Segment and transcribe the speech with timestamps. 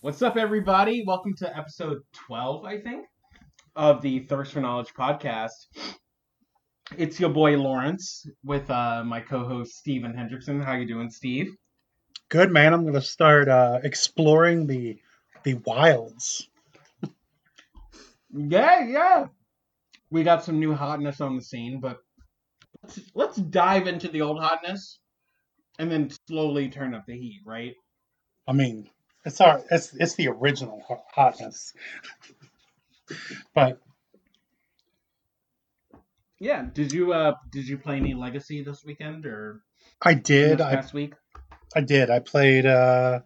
[0.00, 1.04] What's up, everybody?
[1.04, 3.06] Welcome to episode 12, I think,
[3.74, 5.66] of the Thirst for Knowledge podcast.
[6.96, 10.64] It's your boy Lawrence with uh, my co-host Steven Hendrickson.
[10.64, 11.56] How you doing, Steve?
[12.28, 12.72] Good man.
[12.72, 14.98] I'm going to start uh, exploring the
[15.42, 16.48] the wilds.
[18.36, 19.26] Yeah, yeah.
[20.10, 21.98] We got some new hotness on the scene, but
[22.82, 24.98] let's, let's dive into the old hotness
[25.78, 27.74] and then slowly turn up the heat, right?
[28.46, 28.88] I mean,
[29.24, 30.82] it's our it's it's the original
[31.12, 31.72] hotness.
[33.54, 33.80] but
[36.38, 36.66] Yeah.
[36.72, 39.62] Did you uh did you play any Legacy this weekend or
[40.02, 40.60] I did.
[40.60, 41.14] I past week?
[41.74, 42.10] I did.
[42.10, 43.20] I played uh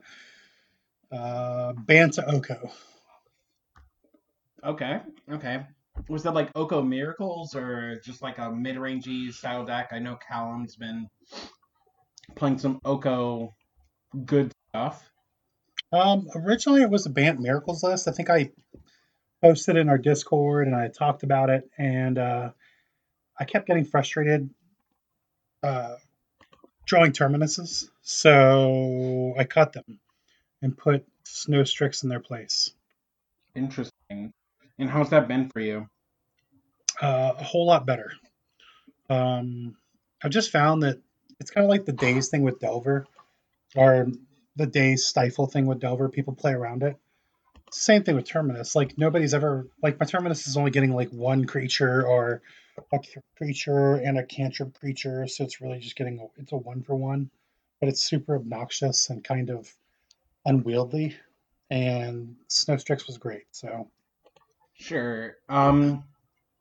[1.12, 2.70] uh Banta Oko.
[4.64, 5.00] Okay,
[5.30, 5.66] okay.
[6.08, 9.88] Was that like Oko Miracles or just like a mid-rangey style deck?
[9.92, 11.08] I know Callum's been
[12.36, 13.54] playing some Oko
[14.24, 15.10] good stuff.
[15.92, 18.06] Um originally it was a Bant Miracles list.
[18.06, 18.50] I think I
[19.42, 22.50] posted in our Discord and I talked about it and uh
[23.38, 24.50] I kept getting frustrated
[25.62, 25.96] uh
[26.84, 27.90] drawing terminuses.
[28.02, 30.00] So I cut them
[30.62, 32.72] and put Snow Strix in their place.
[33.54, 34.32] Interesting.
[34.80, 35.86] And how's that been for you?
[37.00, 38.12] uh, a whole lot better.
[39.08, 39.76] Um,
[40.22, 40.98] I've just found that
[41.40, 43.06] it's kind of like the Daze thing with Delver,
[43.74, 44.08] or
[44.56, 46.08] the Daze stifle thing with Delver.
[46.08, 46.96] People play around it.
[47.72, 48.74] Same thing with Terminus.
[48.74, 52.42] Like nobody's ever like my Terminus is only getting like one creature or
[52.92, 53.00] a
[53.36, 56.94] creature and a cantrip creature, so it's really just getting a, it's a one for
[56.94, 57.30] one,
[57.78, 59.72] but it's super obnoxious and kind of
[60.44, 61.16] unwieldy.
[61.70, 63.44] And Snow Strix was great.
[63.52, 63.88] So
[64.80, 65.34] Sure.
[65.48, 66.04] Um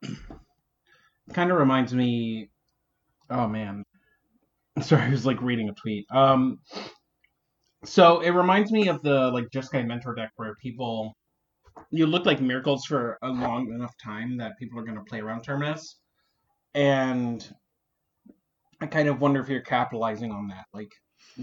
[1.33, 2.49] kind of reminds me
[3.30, 3.83] Oh man.
[4.81, 6.05] Sorry, I was like reading a tweet.
[6.11, 6.59] Um
[7.85, 11.15] so it reminds me of the like Jeskai mentor deck where people
[11.91, 15.21] you look like miracles for a long enough time that people are going to play
[15.21, 15.97] around Terminus.
[16.75, 17.47] And
[18.81, 20.65] I kind of wonder if you're capitalizing on that.
[20.73, 20.91] Like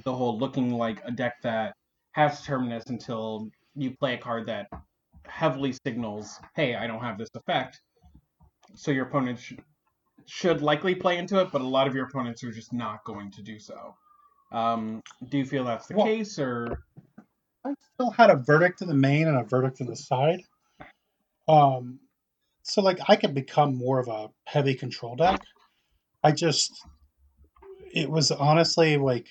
[0.05, 1.75] the whole looking like a deck that
[2.13, 4.67] has Terminus until you play a card that
[5.29, 7.81] heavily signals, hey, I don't have this effect.
[8.75, 9.55] So your opponent sh-
[10.27, 13.31] should likely play into it, but a lot of your opponents are just not going
[13.33, 13.95] to do so.
[14.53, 16.83] Um, do you feel that's the Well- case, or
[17.65, 20.43] I still had a verdict in the main and a verdict in the side.
[21.49, 21.99] Um,
[22.63, 25.41] so like I could become more of a heavy control deck.
[26.23, 26.73] I just,
[27.93, 29.27] it was honestly like,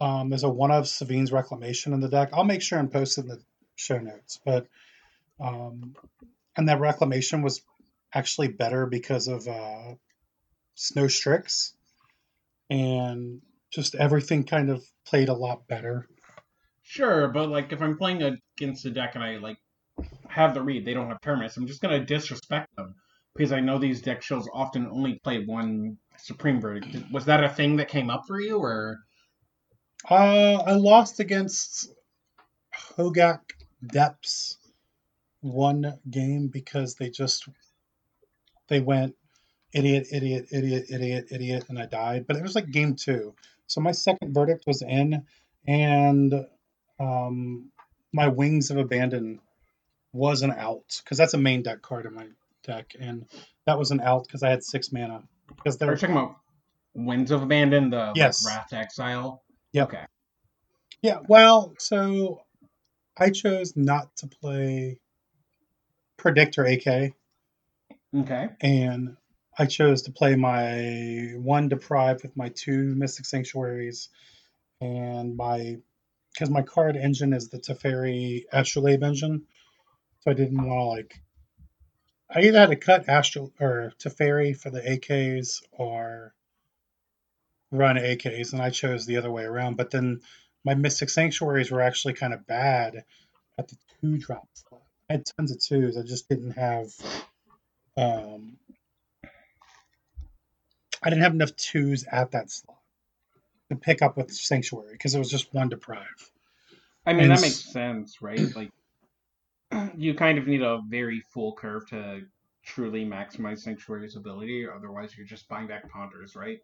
[0.00, 2.30] um, there's a one of Sevinne's Reclamation in the deck.
[2.32, 3.42] I'll make sure and post it in the
[3.76, 4.38] show notes.
[4.44, 4.66] But,
[5.40, 5.94] um,
[6.56, 7.62] and that Reclamation was
[8.14, 9.94] actually better because of uh,
[10.74, 11.74] Snow Strix,
[12.70, 16.08] and just everything kind of played a lot better.
[16.82, 18.22] Sure, but like if I'm playing
[18.56, 19.58] against a deck and I like
[20.28, 22.94] have the read, they don't have Terminus, I'm just gonna disrespect them
[23.34, 26.96] because I know these deck shows often only play one Supreme Verdict.
[27.12, 28.98] Was that a thing that came up for you, or
[30.08, 31.92] Uh, I lost against
[32.96, 33.40] Hogaak
[33.84, 34.58] Depths
[35.46, 37.48] one game because they just
[38.68, 39.14] they went
[39.72, 42.26] idiot, idiot, idiot, idiot, idiot, and I died.
[42.26, 43.34] But it was like game two,
[43.66, 45.24] so my second verdict was in,
[45.66, 46.34] and
[46.98, 47.70] um,
[48.12, 49.40] my Wings of Abandon
[50.12, 52.26] was an out because that's a main deck card in my
[52.64, 53.26] deck, and
[53.66, 56.36] that was an out because I had six mana because they're talking about
[56.94, 58.44] Winds of Abandon, the like, Yes.
[58.46, 59.42] Wrath to Exile?
[59.72, 59.84] Yeah.
[59.84, 60.04] Okay.
[61.02, 62.40] Yeah, well, so
[63.18, 64.98] I chose not to play
[66.16, 67.14] Predictor AK,
[68.14, 68.48] Okay.
[68.60, 69.16] and
[69.58, 74.08] I chose to play my one Deprive with my two Mystic Sanctuaries,
[74.80, 75.78] and my
[76.32, 79.46] because my card engine is the Teferi Astrolabe engine,
[80.20, 81.20] so I didn't want to like.
[82.28, 86.34] I either had to cut Astral or Teferi for the AKs or
[87.70, 89.76] run AKs, and I chose the other way around.
[89.76, 90.20] But then
[90.64, 93.04] my Mystic Sanctuaries were actually kind of bad
[93.56, 94.65] at the two drop slot.
[95.08, 95.96] I had tons of twos.
[95.96, 96.88] I just didn't have.
[97.96, 98.56] Um,
[101.02, 102.78] I didn't have enough twos at that slot
[103.70, 106.30] to pick up with Sanctuary because it was just one deprive.
[107.06, 108.40] I mean, And that makes sense, right?
[108.56, 108.70] Like,
[109.96, 112.22] you kind of need a very full curve to
[112.64, 116.60] truly maximize Sanctuary's ability, otherwise you're just buying back Ponders, right?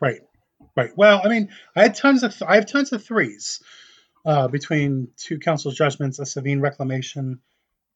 [0.00, 0.20] Right,
[0.76, 0.90] right.
[0.96, 3.62] Well, I mean, I had tons of I have tons of threes
[4.24, 7.40] uh, between two Council's Judgments, a Sevinne Reclamation,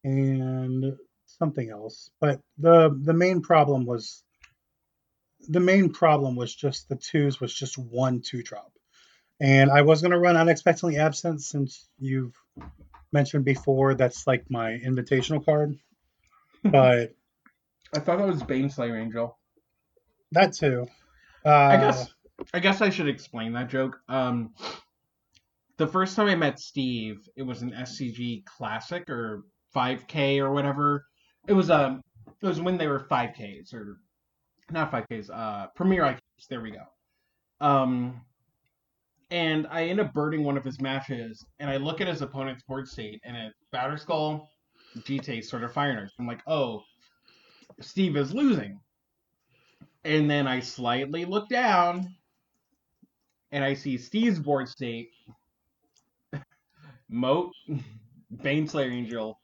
[0.05, 0.97] and
[1.27, 2.11] something else.
[2.21, 4.23] But the the main problem was
[5.49, 8.73] the main problem was just the twos was just one two drop.
[9.41, 12.35] And I was gonna run unexpectedly absent since you've
[13.13, 15.79] mentioned before that's like my invitational card.
[16.65, 17.15] But
[17.95, 19.39] I thought that was Baneslayer Angel.
[20.33, 20.89] that too.
[21.47, 22.15] Uh, I guess
[22.53, 24.01] I guess I should explain that joke.
[24.09, 24.55] Um,
[25.77, 31.05] the first time I met Steve, it was an SCG Classic or 5K or whatever.
[31.47, 32.03] It was um,
[32.41, 33.99] it was when they were 5Ks or
[34.71, 36.49] not 5Ks, uh, Premier IQs.
[36.49, 36.85] There we go.
[37.61, 38.21] Um,
[39.31, 42.63] and I end up birding one of his matches, and I look at his opponent's
[42.63, 44.47] board state, and it's Batterskull,
[44.99, 46.09] Jitte, Sword of Fire.
[46.19, 46.83] I'm like, oh,
[47.81, 48.81] Steve is losing.
[50.05, 52.15] And then I slightly look down,
[53.53, 55.11] and I see Steve's board state,
[57.11, 57.53] Moat,
[58.37, 59.39] Baneslayer Angel,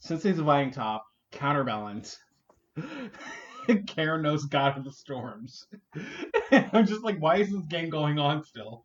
[0.00, 2.18] Sensei's Dividing Top, Counterbalance,
[3.68, 5.66] Keranos God of the Storms.
[6.50, 8.84] I'm just like, why is this game going on still?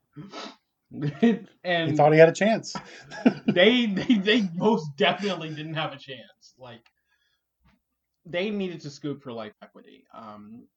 [1.64, 2.76] and he thought he had a chance.
[3.48, 6.54] they, they they most definitely didn't have a chance.
[6.58, 6.86] Like
[8.26, 10.04] they needed to scoop for life equity.
[10.14, 10.68] Um,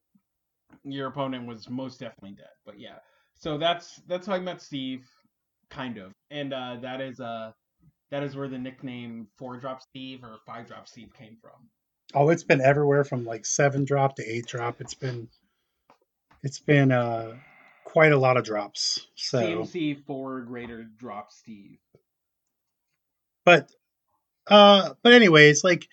[0.84, 2.48] your opponent was most definitely dead.
[2.64, 2.96] But yeah,
[3.34, 5.06] so that's that's how I met Steve,
[5.70, 7.52] kind of, and uh, that is uh
[8.10, 11.68] that is where the nickname Four Drop Steve or Five Drop Steve came from.
[12.14, 14.80] Oh, it's been everywhere from like seven drop to eight drop.
[14.80, 15.28] It's been
[16.42, 17.34] it's been uh
[17.84, 19.06] quite a lot of drops.
[19.16, 21.78] So CMC four greater drop Steve.
[23.44, 23.70] but
[24.46, 25.88] uh but anyways, like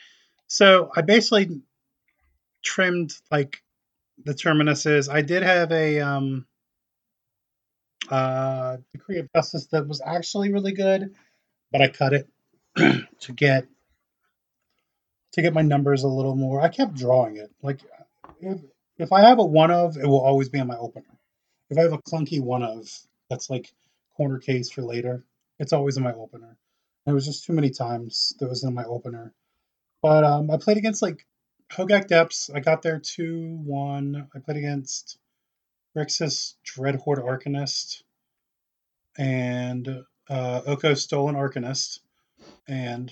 [0.47, 1.61] so I basically
[2.61, 3.63] trimmed like
[4.23, 5.09] the terminuses.
[5.09, 6.45] I did have a um
[8.09, 11.15] uh decree of justice that was actually really good,
[11.73, 12.29] but I cut it
[12.75, 13.67] to get
[15.33, 16.61] to get my numbers a little more.
[16.61, 17.51] I kept drawing it.
[17.61, 17.79] Like
[18.39, 18.61] if
[18.97, 21.19] if I have a one of, it will always be on my opener.
[21.69, 22.87] If I have a clunky one of
[23.29, 23.73] that's like
[24.15, 25.25] corner case for later,
[25.59, 26.55] it's always in my opener.
[27.07, 29.33] It was just too many times that was in my opener.
[30.01, 31.25] But um, I played against like
[31.71, 32.51] Hogaak Depths.
[32.53, 34.29] I got there 2 1.
[34.35, 35.17] I played against
[35.97, 38.03] Rixus Dreadhorde Arcanist
[39.17, 41.99] and uh, Oko an Arcanist.
[42.67, 43.11] And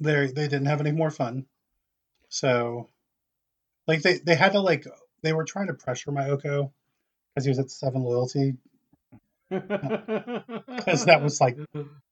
[0.00, 1.46] they they didn't have any more fun.
[2.28, 2.88] So,
[3.86, 4.86] like, they, they had to, like,
[5.22, 6.72] they were trying to pressure my Oko
[7.34, 8.54] because he was at 7 loyalty.
[9.50, 11.56] Because that was like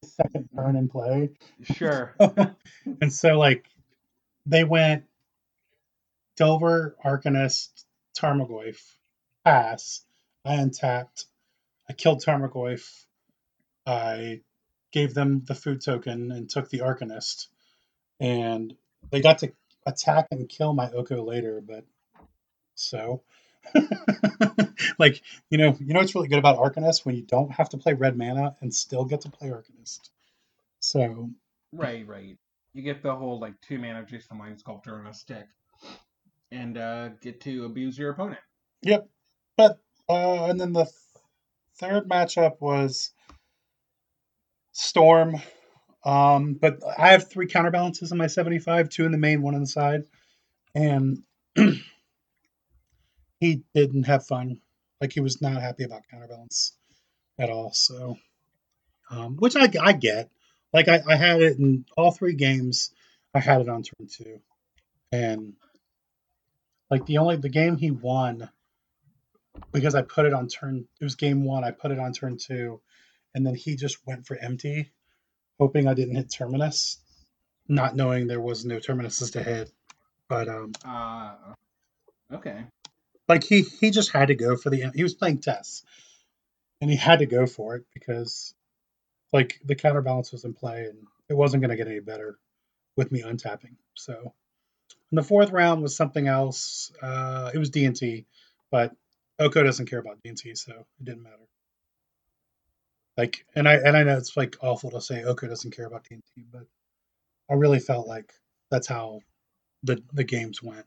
[0.02, 1.30] second turn in play.
[1.64, 2.14] sure.
[3.00, 3.66] and so like
[4.46, 5.04] they went
[6.36, 7.84] Delver, Arcanist,
[8.18, 8.78] Tarmogoyf,
[9.44, 10.02] pass.
[10.44, 11.26] I untapped.
[11.88, 13.05] I killed Tarmogoyf.
[13.86, 14.40] I
[14.92, 17.48] gave them the food token and took the Arcanist.
[18.18, 18.74] And
[19.10, 19.52] they got to
[19.86, 21.84] attack and kill my Oko later, but
[22.74, 23.22] so
[24.98, 27.78] like you know you know what's really good about Arcanist when you don't have to
[27.78, 30.10] play red mana and still get to play Arcanist.
[30.80, 31.30] So
[31.72, 32.38] Right, right.
[32.72, 35.46] You get the whole like two mana Jace the Mind Sculptor on a stick,
[36.50, 38.40] and uh, get to abuse your opponent.
[38.82, 39.08] Yep.
[39.56, 39.78] But
[40.08, 40.94] uh, and then the th-
[41.78, 43.12] third matchup was
[44.76, 45.36] Storm.
[46.04, 49.62] Um, but I have three counterbalances in my 75, two in the main, one on
[49.62, 50.04] the side.
[50.74, 51.22] And
[53.40, 54.60] he didn't have fun.
[55.00, 56.76] Like he was not happy about counterbalance
[57.38, 57.72] at all.
[57.72, 58.16] So
[59.10, 60.30] um, which I, I get.
[60.72, 62.90] Like I, I had it in all three games.
[63.34, 64.40] I had it on turn two.
[65.10, 65.54] And
[66.90, 68.50] like the only the game he won
[69.72, 70.86] because I put it on turn.
[71.00, 71.64] It was game one.
[71.64, 72.80] I put it on turn two,
[73.36, 74.90] and then he just went for empty,
[75.60, 76.98] hoping I didn't hit terminus,
[77.68, 79.70] not knowing there was no terminuses to hit.
[80.26, 81.34] But um, Uh,
[82.32, 82.64] okay.
[83.28, 84.90] like he he just had to go for the.
[84.94, 85.84] He was playing TES,
[86.80, 88.54] and he had to go for it because,
[89.34, 92.38] like, the counterbalance was in play, and it wasn't going to get any better
[92.96, 93.76] with me untapping.
[93.94, 94.32] So,
[95.10, 96.90] and the fourth round was something else.
[97.02, 98.24] Uh, it was D and T,
[98.70, 98.96] but
[99.38, 101.36] Oko doesn't care about D and T, so it didn't matter.
[103.16, 106.06] Like, and I and I know it's like awful to say Oko doesn't care about
[106.10, 106.66] and but
[107.50, 108.32] I really felt like
[108.70, 109.20] that's how
[109.82, 110.86] the the games went.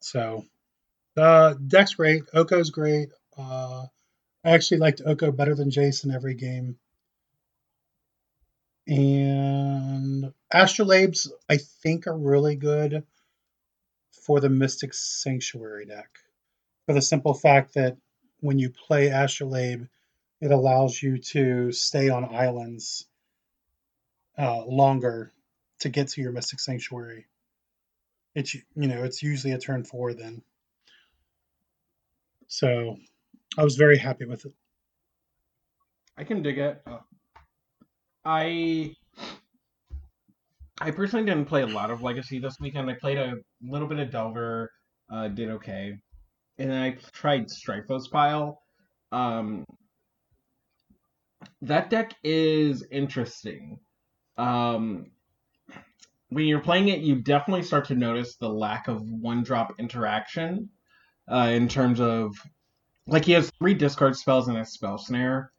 [0.00, 0.44] So,
[1.16, 2.24] uh, Deck's great.
[2.34, 3.10] Oko's great.
[3.36, 3.86] Uh,
[4.44, 6.76] I actually liked Oko better than Jason every game.
[8.88, 13.04] And Astrolabes, I think, are really good
[14.10, 16.10] for the Mystic Sanctuary deck.
[16.86, 17.96] For the simple fact that
[18.40, 19.86] when you play Astrolabe,
[20.42, 23.06] it allows you to stay on islands
[24.38, 25.32] uh, longer
[25.80, 27.26] to get to your Mystic Sanctuary
[28.34, 30.42] it's you know it's usually a turn four then.
[32.48, 32.96] So
[33.58, 34.52] I was very happy with it.
[36.16, 36.82] I can dig it.
[36.86, 36.98] Uh,
[38.24, 38.94] I
[40.80, 42.90] I personally didn't play a lot of Legacy this weekend.
[42.90, 44.70] I played a little bit of Delver,
[45.10, 45.98] uh, did okay,
[46.58, 48.62] and then I tried Stryfos Pile.
[49.10, 49.64] Um,
[51.62, 53.78] that deck is interesting.
[54.36, 55.10] Um,
[56.30, 60.70] when you're playing it, you definitely start to notice the lack of one drop interaction
[61.30, 62.34] uh, in terms of
[63.06, 65.52] like he has three discard spells and a spell snare.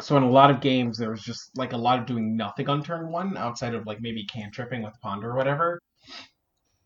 [0.00, 2.68] So in a lot of games, there was just like a lot of doing nothing
[2.68, 5.80] on turn one outside of like maybe cantripping with ponder or whatever.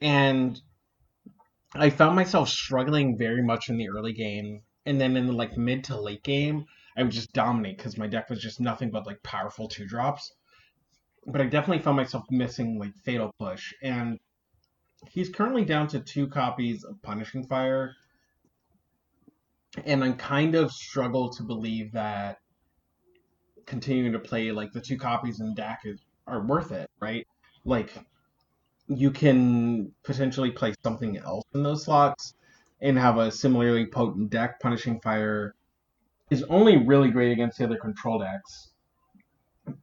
[0.00, 0.60] And
[1.74, 5.56] I found myself struggling very much in the early game, and then in the like
[5.56, 6.66] mid to late game,
[6.96, 10.32] I would just dominate because my deck was just nothing but like powerful two drops.
[11.26, 14.18] But I definitely found myself missing like Fatal Push, and
[15.10, 17.94] he's currently down to two copies of Punishing Fire,
[19.84, 22.38] and I kind of struggle to believe that
[23.66, 27.26] continuing to play like the two copies in deck is, are worth it, right?
[27.64, 27.90] Like
[28.86, 32.34] you can potentially play something else in those slots
[32.80, 34.60] and have a similarly potent deck.
[34.60, 35.54] Punishing Fire
[36.34, 38.72] is only really great against the other control decks.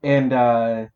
[0.02, 0.86] And uh,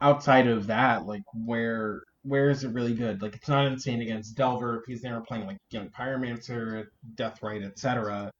[0.00, 3.20] outside of that, like where where is it really good?
[3.20, 8.30] Like it's not insane against Delver if he's there playing like Young Pyromancer, Deathrite, etc.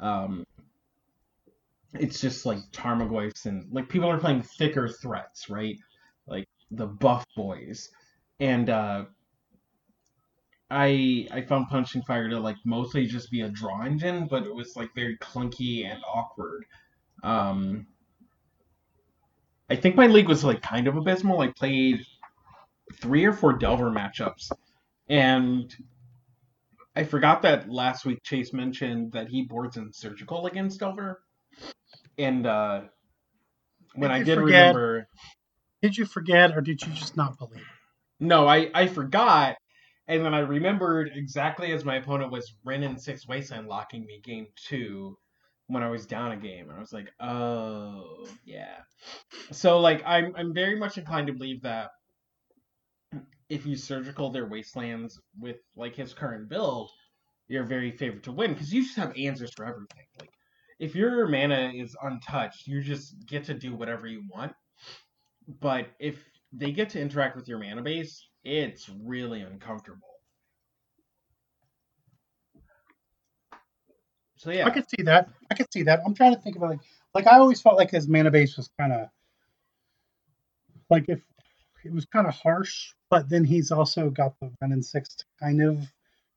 [0.00, 0.44] Um,
[1.94, 5.76] it's just like Tarmogoyfs and like people are playing thicker threats, right?
[6.26, 7.90] Like the buff boys.
[8.38, 9.04] And uh
[10.70, 14.54] I I found Punishing Fire to like mostly just be a draw engine, but it
[14.54, 16.64] was like very clunky and awkward.
[17.22, 17.86] Um
[19.70, 21.40] I think my league was like kind of abysmal.
[21.40, 22.04] I played
[22.94, 24.50] three or four Delver matchups.
[25.08, 25.74] And
[26.96, 31.22] I forgot that last week Chase mentioned that he boards in surgical against Delver.
[32.18, 32.82] And uh
[33.94, 34.42] when Did I did forget?
[34.42, 35.08] remember
[35.82, 37.66] Did you forget, or did you just not believe?
[38.20, 39.56] No, I, I forgot,
[40.10, 44.20] and then I remembered exactly as my opponent was Wrenn and Six Wasteland locking me
[44.24, 45.16] game two
[45.68, 46.68] when I was down a game.
[46.68, 48.78] And I was like, oh yeah.
[49.52, 51.90] So like I'm I'm very much inclined to believe that
[53.48, 56.90] if you surgical their wastelands with like his current build,
[57.46, 60.06] you're very favored to win because you just have answers for everything.
[60.18, 60.30] Like
[60.80, 64.54] if your mana is untouched, you just get to do whatever you want.
[65.60, 66.16] But if
[66.52, 70.08] they get to interact with your mana base, it's really uncomfortable.
[74.36, 75.28] So yeah, I could see that.
[75.50, 76.00] I could see that.
[76.06, 76.80] I'm trying to think about like,
[77.14, 79.08] like I always felt like his mana base was kind of
[80.88, 81.20] like if
[81.84, 85.62] it was kind of harsh, but then he's also got the and Six to kind
[85.62, 85.86] of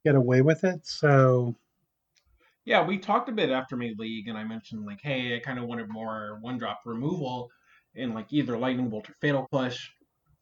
[0.03, 0.85] get away with it.
[0.85, 1.55] So
[2.65, 5.59] yeah, we talked a bit after Made League, and I mentioned like, hey, I kind
[5.59, 7.49] of wanted more one drop removal
[7.95, 9.89] in like either Lightning Bolt or Fatal Push.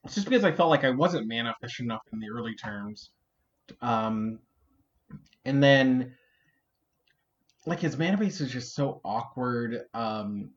[0.04, 3.12] It's just because I felt like I wasn't mana efficient enough in the early terms.
[3.82, 4.40] Um,
[5.46, 6.14] and then
[7.66, 9.82] like his mana base is just so awkward.
[9.94, 10.52] Um,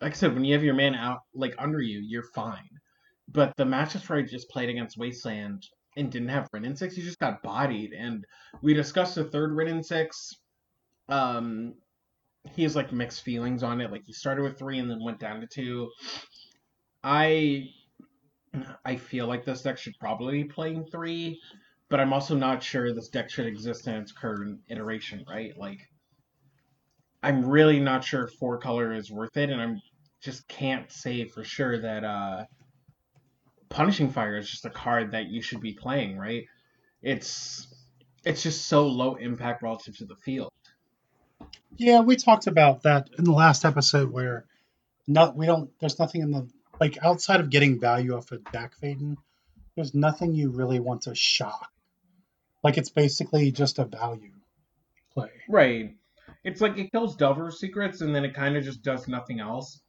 [0.00, 2.68] like I said, when you have your man out like under you, you're fine.
[3.28, 7.02] But the matches where I just played against Wasteland and didn't have Wrenn Six, you
[7.02, 7.92] just got bodied.
[7.92, 8.24] And
[8.62, 10.36] we discussed the third Wrenn Six.
[11.08, 11.74] Um,
[12.52, 13.90] he has like mixed feelings on it.
[13.90, 15.90] Like he started with three and then went down to two.
[17.02, 17.68] I
[18.84, 21.40] I feel like this deck should probably be playing three,
[21.88, 25.56] but I'm also not sure this deck should exist in its current iteration, right?
[25.56, 25.88] Like
[27.22, 29.80] I'm really not sure if four color is worth it, and I'm
[30.20, 32.44] just can't say for sure that uh,
[33.68, 36.44] Punishing Fire is just a card that you should be playing, right?
[37.02, 37.68] It's
[38.24, 40.52] it's just so low impact relative to the field.
[41.76, 44.44] yeah, we talked about that in the last episode where
[45.06, 45.70] not we don't.
[45.80, 46.48] There's nothing in the
[46.80, 49.16] like outside of getting value off of Dack Fayden.
[49.74, 51.70] There's nothing you really want to shock.
[52.62, 54.32] Like it's basically just a value
[55.12, 55.30] play.
[55.48, 55.96] Right.
[56.44, 59.80] It's like it kills Delver's secrets and then it kind of just does nothing else.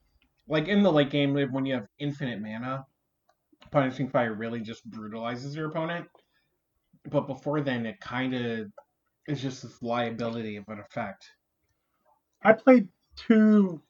[0.48, 2.86] Like in the late game, when you have infinite mana,
[3.72, 6.08] Punishing Fire really just brutalizes your opponent.
[7.10, 8.68] But before then, it kind of
[9.28, 11.30] is just this liability of an effect.
[12.44, 13.82] I played two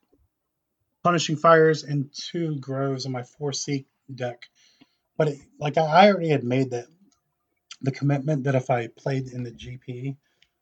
[1.07, 4.43] punishing fires and two groves in my 4C deck,
[5.17, 6.87] but it, like I, already had made that
[7.81, 10.17] the commitment that if I played in the GP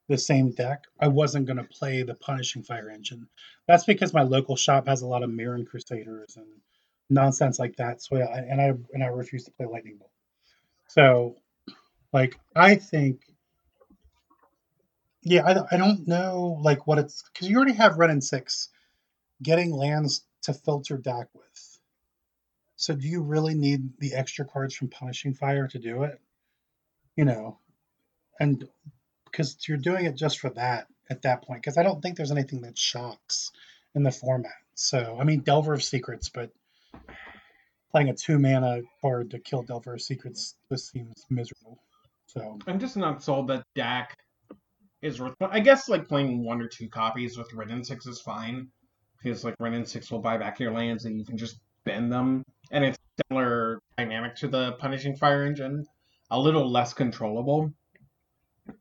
[0.07, 3.27] the same deck, I wasn't going to play the punishing fire engine.
[3.67, 6.45] That's because my local shop has a lot of Mirran Crusaders and
[7.09, 8.03] nonsense like that.
[8.03, 10.11] So I and I and I refuse to play lightning bolt.
[10.89, 11.37] So,
[12.13, 13.21] like, I think,
[15.23, 18.69] yeah, I, I don't know, like, what it's because you already have Wrenn and Six
[19.41, 21.79] getting lands to filter deck with.
[22.75, 26.19] So, do you really need the extra cards from Punishing Fire to do it?
[27.15, 27.59] You know,
[28.39, 28.67] and
[29.25, 32.31] because you're doing it just for that at that point, because I don't think there's
[32.31, 33.51] anything that shocks
[33.95, 34.51] in the format.
[34.75, 36.51] So, I mean, Delver of Secrets, but
[37.91, 41.79] playing a two mana card to kill Delver of Secrets just seems miserable.
[42.27, 44.15] So, I'm just not sold that Dack
[45.01, 45.33] is worth.
[45.39, 48.67] I guess like playing one or two copies with and Six is fine
[49.25, 52.11] because like Wrenn and Six will buy back your lands and you can just bend
[52.11, 55.85] them, and it's similar dynamic to the Punishing Fire engine,
[56.29, 57.73] a little less controllable.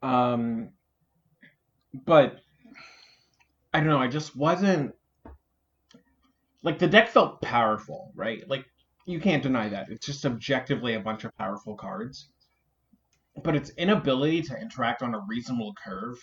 [0.02, 0.70] Um,
[2.04, 2.36] but
[3.72, 3.98] I don't know.
[3.98, 4.94] I just wasn't
[6.62, 8.48] like the deck felt powerful, right?
[8.48, 8.66] Like
[9.06, 9.88] you can't deny that.
[9.90, 12.28] It's just objectively a bunch of powerful cards.
[13.42, 16.18] But its inability to interact on a reasonable curve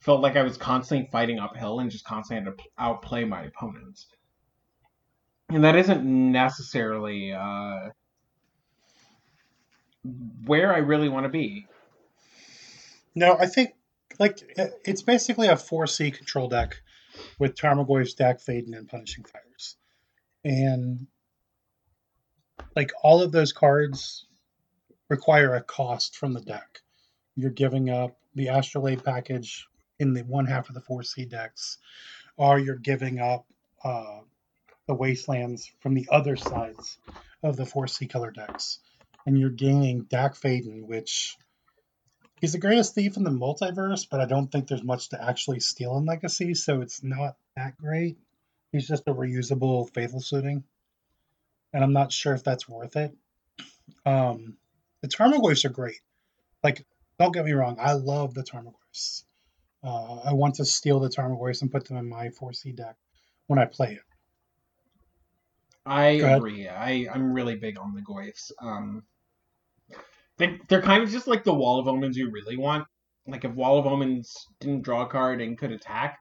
[0.00, 4.06] felt like I was constantly fighting uphill and just constantly had to outplay my opponents.
[5.50, 7.90] And that isn't necessarily uh,
[10.46, 11.66] where I really want to be.
[13.14, 13.70] No, I think
[14.18, 14.38] like
[14.84, 16.80] it's basically a 4C control deck
[17.38, 19.76] with Tarmogoyf, Dack Fayden, and Punishing Fires.
[20.44, 21.06] And
[22.76, 24.26] like all of those cards
[25.08, 26.80] require a cost from the deck.
[27.34, 29.66] You're giving up the Astrolabe package
[30.00, 31.78] in the one half of the 4C decks,
[32.36, 33.46] or you're giving up
[33.84, 34.20] uh,
[34.88, 36.98] the Wastelands from the other sides
[37.42, 38.80] of the 4C color decks.
[39.26, 41.36] And you're gaining Dack Fayden, which
[42.40, 45.60] he's the greatest thief in the multiverse, but I don't think there's much to actually
[45.60, 48.16] steal in Legacy, so it's not that great.
[48.72, 50.64] He's just a reusable Faithless Looting,
[51.74, 53.14] and I'm not sure if that's worth it.
[54.06, 54.56] Um,
[55.02, 56.00] the Tarmogoyfs are great.
[56.64, 56.86] Like,
[57.18, 59.24] don't get me wrong, I love the Tarmogoyfs.
[59.82, 62.96] Uh, I want to steal the Tarmogoyfs and put them in my 4C deck
[63.46, 64.02] when I play it.
[65.86, 66.68] I agree.
[66.68, 68.52] I, I'm really big on the Goyfs.
[68.60, 69.02] Um,
[70.36, 72.86] they they're kind of just like the wall of omens you really want.
[73.26, 76.18] Like if wall of omens didn't draw a card and could attack,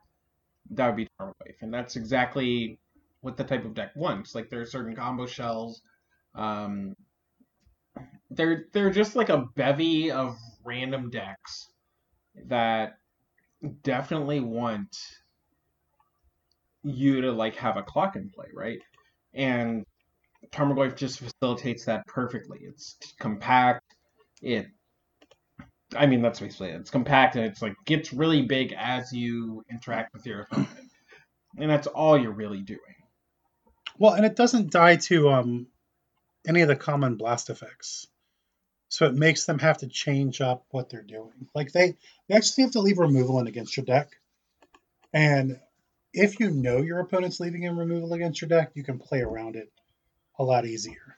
[0.72, 2.80] that would be Tarmogoyf, and that's exactly
[3.22, 4.34] what the type of deck wants.
[4.36, 5.82] Like there are certain combo shells.
[6.36, 6.95] Um,
[8.30, 11.67] they're they're just like a bevy of random decks
[12.48, 12.98] that
[13.84, 14.98] definitely want
[16.84, 18.80] you to like have a clock in play, right?
[19.34, 19.86] And
[20.52, 22.60] Tarmogoyf just facilitates that perfectly.
[22.62, 23.84] It's compact
[24.41, 24.67] it
[25.95, 26.76] I mean that's basically it.
[26.76, 30.69] It's compact and it's like gets really big as you interact with your opponent.
[31.58, 32.80] And that's all you're really doing.
[33.98, 35.67] Well, and it doesn't die to um
[36.48, 38.08] any of the common blast effects.
[38.89, 41.47] So it makes them have to change up what they're doing.
[41.54, 41.95] Like they,
[42.28, 44.17] they actually have to leave removal in against your deck.
[45.13, 45.60] And
[46.13, 49.56] if you know your opponent's leaving in removal against your deck, you can play around
[49.56, 49.71] it
[50.39, 51.15] a lot easier.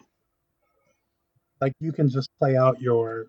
[1.62, 3.27] Like you can just play out your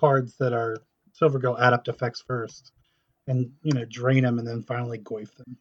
[0.00, 0.76] cards that are
[1.12, 2.72] Silver Go adept effects first,
[3.26, 5.56] and you know drain them, and then finally Goyf them.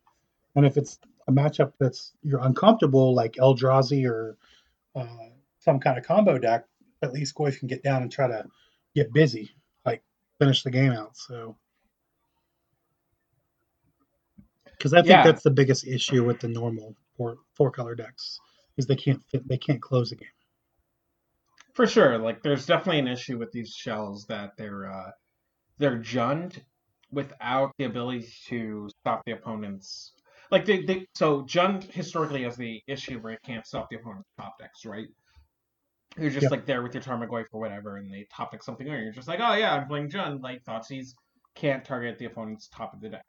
[0.55, 4.37] And if it's a matchup that's you're uncomfortable, like Eldrazi or
[4.95, 6.65] uh, some kind of combo deck,
[7.01, 8.45] at least Goyf can get down and try to
[8.95, 9.51] get busy,
[9.85, 10.03] like
[10.39, 11.17] finish the game out.
[11.17, 11.55] So,
[14.71, 15.23] because I think yeah.
[15.23, 18.39] that's the biggest issue with the normal four four color decks
[18.77, 20.29] is they can't fit, they can't close the game.
[21.73, 25.11] For sure, like there's definitely an issue with these shells that they're uh,
[25.77, 26.63] they're junned
[27.11, 30.13] without the ability to stop the opponent's
[30.51, 34.29] like they, they so Jund historically has the issue where it can't stop the opponent's
[34.39, 35.07] top decks, right?
[36.19, 36.51] You're just yep.
[36.51, 39.27] like there with your Tarmogoyf or whatever, and they top deck something, and you're just
[39.27, 40.41] like, oh yeah, I'm playing Jund.
[40.41, 41.13] Like Thoughtseize
[41.55, 43.25] can't target the opponent's top of the deck,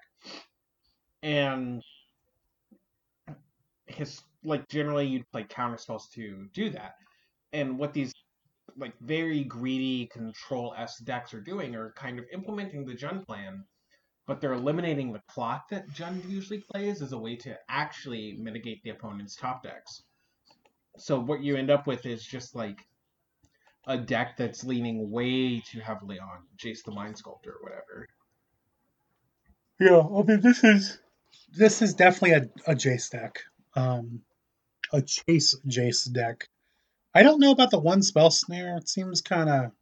[1.22, 1.82] and
[3.86, 6.94] his like generally you'd play counter spells to do that.
[7.52, 8.12] And what these
[8.76, 13.64] like very greedy control S decks are doing are kind of implementing the Jund plan,
[14.26, 18.82] but they're eliminating the clock that Jund usually plays as a way to actually mitigate
[18.82, 20.02] the opponent's top decks.
[21.00, 22.78] So what you end up with is just like
[23.86, 28.08] a deck that's leaning way too heavily on Jace the Mind Sculptor or whatever.
[29.80, 30.98] Yeah, I mean this is
[31.52, 33.40] this is definitely a, a Jace deck.
[33.74, 34.22] Um
[34.92, 36.48] a chase Jace deck.
[37.14, 38.76] I don't know about the one spell snare.
[38.76, 39.72] It seems kind of.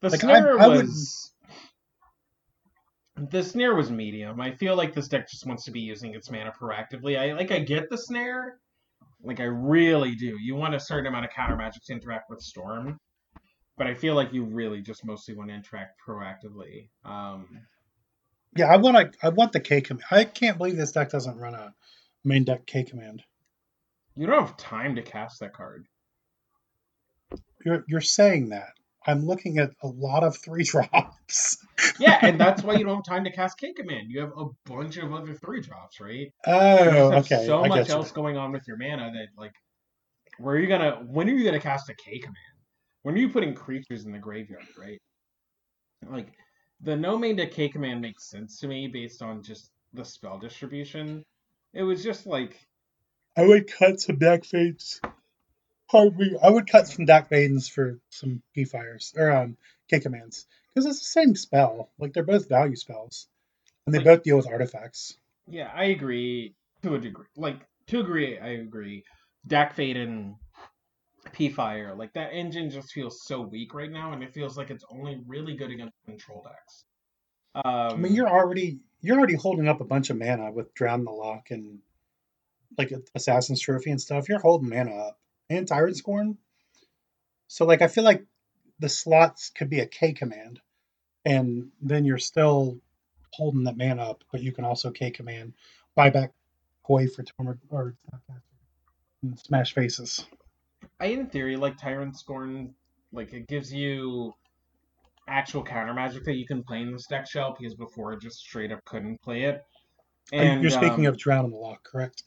[0.00, 1.32] The like, snare I, I was.
[3.16, 4.40] The snare was medium.
[4.40, 7.18] I feel like this deck just wants to be using its mana proactively.
[7.18, 7.50] I like.
[7.50, 8.58] I get the snare,
[9.22, 10.36] like I really do.
[10.40, 12.98] You want a certain amount of counter magic to interact with Storm,
[13.76, 16.88] but I feel like you really just mostly want to interact proactively.
[17.04, 17.46] Um,
[18.56, 19.18] Yeah, I want to.
[19.26, 20.04] I want the K command.
[20.10, 21.74] I can't believe this deck doesn't run a
[22.24, 23.22] main deck K command.
[24.16, 25.86] you don't have time to cast that card.
[27.64, 28.72] You're you're saying that.
[29.08, 31.56] I'm looking at a lot of three drops.
[31.98, 34.10] Yeah, and that's why you don't have time to cast K command.
[34.10, 36.30] You have a bunch of other three drops, right?
[36.46, 37.46] Oh, okay.
[37.46, 37.94] So I much get you.
[37.94, 39.54] else going on with your mana that like,
[40.38, 41.02] where are you gonna?
[41.06, 42.36] When are you gonna cast a K command?
[43.02, 44.98] When are you putting creatures in the graveyard, right?
[46.06, 46.28] Like,
[46.82, 50.38] the no main deck K command makes sense to me based on just the spell
[50.38, 51.24] distribution.
[51.72, 52.56] It was just like,
[53.36, 55.00] I would cut some deck fades.
[55.90, 59.56] Hardly, I would cut some deck maidens for some P fires or um
[59.90, 61.90] K commands because it's the same spell.
[61.98, 63.26] Like they're both value spells,
[63.86, 65.16] and they Like- both deal with artifacts.
[65.46, 67.26] yeah, I agree to a degree.
[67.36, 69.04] Like to agree, I agree.
[69.46, 70.34] Dak Fade and
[71.32, 74.70] P Fire, like that engine just feels so weak right now, and it feels like
[74.70, 76.84] it's only really good against control decks.
[77.54, 81.04] Um, I mean, you're already you're already holding up a bunch of mana with Drown
[81.04, 81.78] the Loch and
[82.76, 84.28] like Assassin's Trophy and stuff.
[84.28, 85.18] You're holding mana up
[85.50, 86.38] and Tyrant Scorn.
[87.46, 88.24] So like, I feel like
[88.78, 90.60] the slots could be a K command,
[91.24, 92.78] and then you're still
[93.32, 95.54] holding that man up, but you can also K command,
[95.94, 96.32] buy back
[96.82, 97.94] Koi for Tormund or
[99.22, 100.24] and Smash Faces.
[101.00, 102.74] I in theory like Tyrant Scorn.
[103.12, 104.34] Like it gives you
[105.26, 108.38] actual counter magic that you can play in this deck shell because before it just
[108.38, 109.64] straight up couldn't play it.
[110.32, 112.24] And you're speaking um, of Drown in the Loch, correct?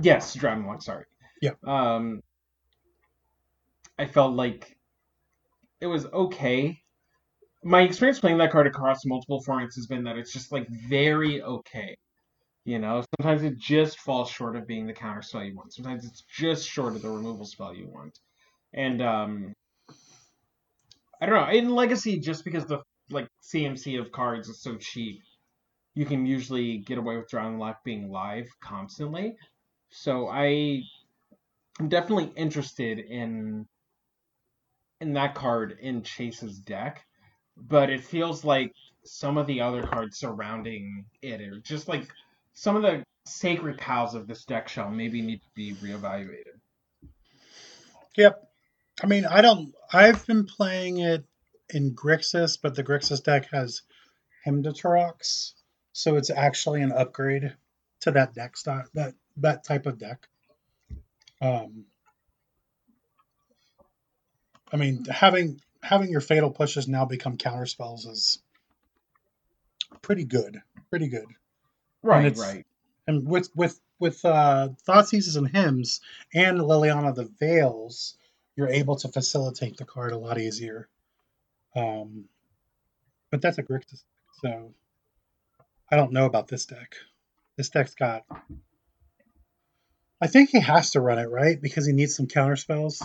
[0.00, 1.04] Yes, Drown in the Loch, sorry.
[1.40, 1.52] Yeah.
[1.64, 2.22] Um
[4.02, 4.76] I felt like
[5.80, 6.76] it was okay.
[7.62, 11.40] My experience playing that card across multiple formats has been that it's just like very
[11.40, 11.96] okay.
[12.64, 15.72] You know, sometimes it just falls short of being the counter spell you want.
[15.72, 18.18] Sometimes it's just short of the removal spell you want.
[18.74, 19.52] And um
[21.20, 25.22] I don't know, in Legacy just because the like CMC of cards is so cheap,
[25.94, 29.36] you can usually get away with Dragon Lock being live constantly.
[29.90, 30.82] So I
[31.78, 33.68] am definitely interested in
[35.02, 37.04] in that card in Chase's deck,
[37.56, 38.72] but it feels like
[39.04, 42.06] some of the other cards surrounding it are just like
[42.54, 46.54] some of the sacred cows of this deck shell maybe need to be reevaluated.
[48.16, 48.48] Yep.
[49.02, 49.74] I mean, I don't.
[49.92, 51.24] I've been playing it
[51.70, 53.82] in Grixis, but the Grixis deck has
[54.44, 55.52] Hymn to Tourach,
[55.92, 57.56] so it's actually an upgrade
[58.00, 60.28] to that deck style, that that type of deck.
[61.40, 61.86] Um,
[64.72, 68.38] I mean, having having your fatal pushes now become counter spells is
[70.00, 70.60] pretty good.
[70.90, 71.26] Pretty good.
[72.02, 72.64] Right, it's- right.
[73.06, 76.00] and with with with uh Thoughtseize and hymns
[76.34, 78.16] and Liliana the Veils,
[78.56, 80.88] you're able to facilitate the card a lot easier.
[81.76, 82.24] Um,
[83.30, 84.02] but that's a Grixis,
[84.42, 84.74] so
[85.90, 86.96] I don't know about this deck.
[87.56, 88.24] This deck's got.
[90.20, 93.02] I think he has to run it right because he needs some counter spells.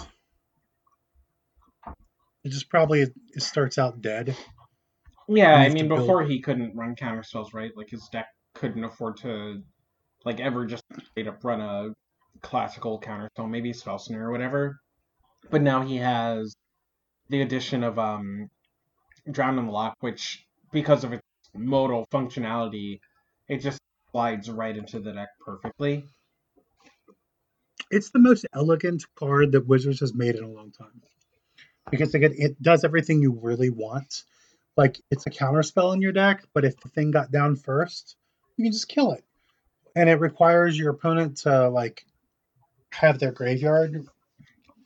[2.48, 4.34] It just probably it starts out dead.
[5.28, 7.76] Yeah, I mean to build- before he couldn't run counter spells, right?
[7.76, 9.62] Like his deck couldn't afford to
[10.24, 10.82] like ever just
[11.12, 11.90] straight up run a
[12.42, 14.80] classical counter spell, maybe spell snare or whatever.
[15.50, 16.56] But now he has
[17.28, 18.48] the addition of um
[19.30, 21.22] Drown in the Loch, which because of its
[21.54, 23.02] modal functionality,
[23.50, 23.80] it just
[24.12, 26.06] slides right into the deck perfectly.
[27.92, 31.02] it's the most elegant card that Wizards has made in a long time.
[31.90, 34.24] Because again, it does everything you really want.
[34.76, 38.16] Like it's a counter spell in your deck, but if the thing got down first,
[38.56, 39.24] you can just kill it.
[39.96, 42.06] And it requires your opponent to like
[42.92, 44.08] have their graveyard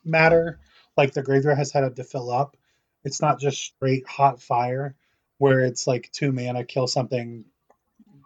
[0.04, 0.60] matter.
[0.96, 2.56] Like the graveyard has had to fill up.
[3.04, 4.94] It's not just straight hot fire
[5.38, 7.44] where it's like two mana, kill something,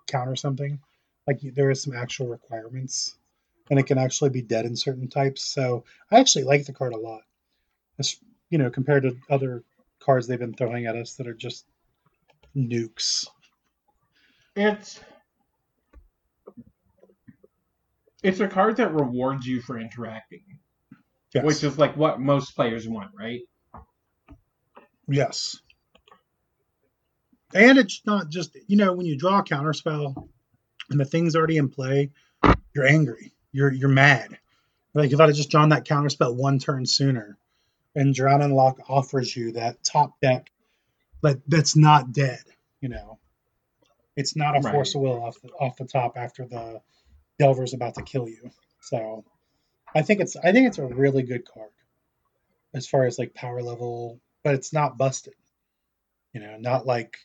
[0.07, 0.81] counter something.
[1.27, 3.17] Like there is some actual requirements
[3.71, 5.43] and it can actually be dead in certain types.
[5.43, 7.23] So I actually like the card a lot.
[8.51, 9.65] You know, compared to other
[10.01, 11.67] cards they've been throwing at us that are just
[12.57, 13.27] nukes.
[14.55, 15.01] It's
[18.23, 20.43] it's a card that rewards you for interacting,
[21.35, 21.45] Yes.
[21.45, 23.43] which is like what most players want, right?
[25.09, 25.61] yes.
[27.55, 30.29] And it's not just you know when you draw a counterspell
[30.91, 32.11] and the thing's already in play,
[32.75, 33.33] you're angry.
[33.53, 34.39] You're you're mad.
[34.95, 37.37] Like if I'd have just drawn that counterspell one turn sooner,
[37.97, 40.53] and Drown and Loch offers you that top deck,
[41.21, 42.43] but that's not dead.
[42.81, 43.19] You know,
[44.17, 44.73] it's not a Right.
[44.73, 46.81] force of will off the, off the top after the
[47.39, 48.51] Delver's about to kill you.
[48.81, 49.25] So,
[49.95, 51.71] I think it's I think it's a really good card
[52.75, 55.35] as far as like power level but it's not busted.
[56.33, 57.19] You know, not like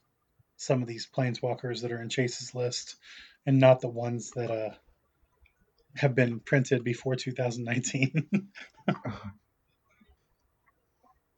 [0.57, 2.95] some of these planeswalkers that are in Chase's list,
[3.45, 4.73] and not the ones that uh,
[5.95, 8.27] have been printed before 2019.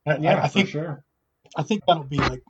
[0.06, 1.04] I, yeah, I, I think sure.
[1.56, 2.44] I think that'll be like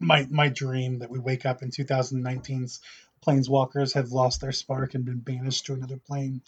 [0.00, 2.80] my my dream that we wake up in 2019's
[3.26, 6.42] planeswalkers have lost their spark and been banished to another plane.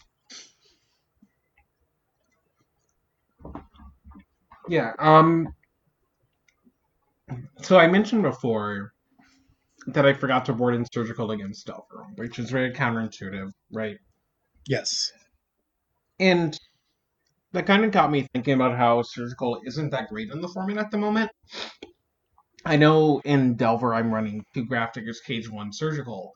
[4.67, 4.93] Yeah.
[4.99, 5.53] Um.
[7.61, 8.93] So I mentioned before
[9.87, 13.97] that I forgot to board in surgical against Delver, which is very counterintuitive, right?
[14.67, 15.11] Yes.
[16.19, 16.59] And
[17.53, 20.77] that kind of got me thinking about how surgical isn't that great in the format
[20.77, 21.31] at the moment.
[22.65, 26.33] I know in Delver I'm running two Grafdigger's Cage, one surgical.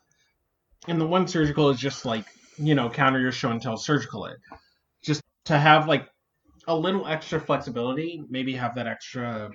[0.88, 2.26] And the one surgical is just like,
[2.58, 4.38] you know, counter your show and tell surgical it.
[5.04, 6.08] Just to have like
[6.68, 9.52] a little extra flexibility, maybe have that extra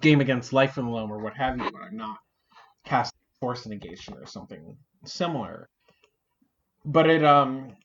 [0.00, 2.18] game against life the loam or what have you, but I'm not
[2.84, 5.68] casting force negation or something similar.
[6.84, 7.76] But it um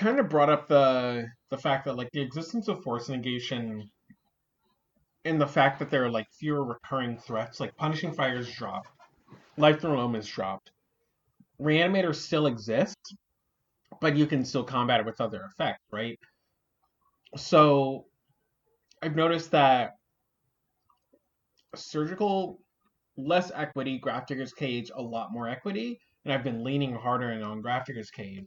[0.00, 3.88] kind of brought up the the fact that like the existence of force negation
[5.26, 8.86] and the fact that there are like fewer recurring threats, like punishing fires drop,
[9.58, 10.70] life loam is dropped.
[11.60, 13.14] Reanimator still exists,
[14.00, 16.18] but you can still combat it with other effects, right?
[17.36, 18.06] So
[19.02, 19.96] I've noticed that
[21.74, 22.58] surgical
[23.18, 28.10] less equity, Grafdigger's Cage a lot more equity, and I've been leaning harder on Grafdigger's
[28.10, 28.46] Cage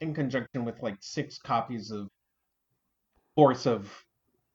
[0.00, 2.08] in conjunction with like six copies of
[3.34, 3.92] Force of,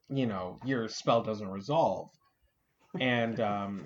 [0.10, 2.10] you know, your spell doesn't resolve.
[3.00, 3.84] And um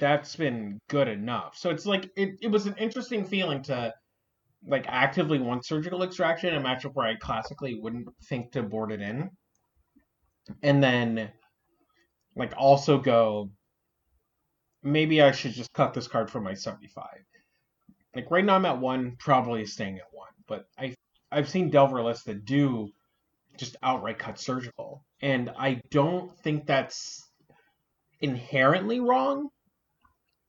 [0.00, 1.56] that's been good enough.
[1.56, 3.94] So it's like it, it was an interesting feeling to
[4.66, 8.90] like actively want surgical extraction in a matchup where I classically wouldn't think to board
[8.90, 9.30] it in.
[10.62, 11.30] And then
[12.34, 13.50] like also go
[14.82, 17.04] maybe I should just cut this card from my 75.
[18.16, 20.30] Like right now I'm at one, probably staying at one.
[20.48, 20.94] But I
[21.30, 22.90] I've seen Delver lists that do
[23.58, 25.04] just outright cut surgical.
[25.20, 27.28] And I don't think that's
[28.20, 29.50] inherently wrong,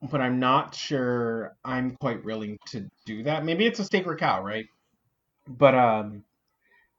[0.01, 3.43] but I'm not sure I'm quite willing to do that.
[3.43, 4.67] Maybe it's a sacred cow, right?
[5.45, 6.23] But um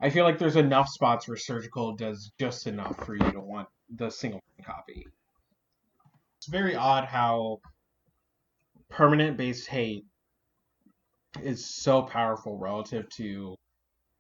[0.02, 3.68] I feel like there's enough spots where surgical does just enough for you to want
[3.88, 5.06] the single copy.
[6.36, 7.60] It's very odd how
[8.90, 10.04] permanent based hate
[11.42, 13.54] is so powerful relative to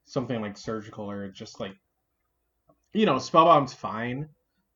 [0.04, 1.74] something like surgical or just like
[2.92, 4.28] you know, Spellbound's fine,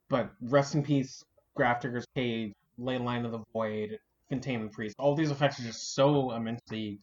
[0.09, 1.25] but Rest in Peace,
[1.59, 7.01] Grafdigger's Cage, Leyline of the Void, Containment Priest, all these effects are just so immensely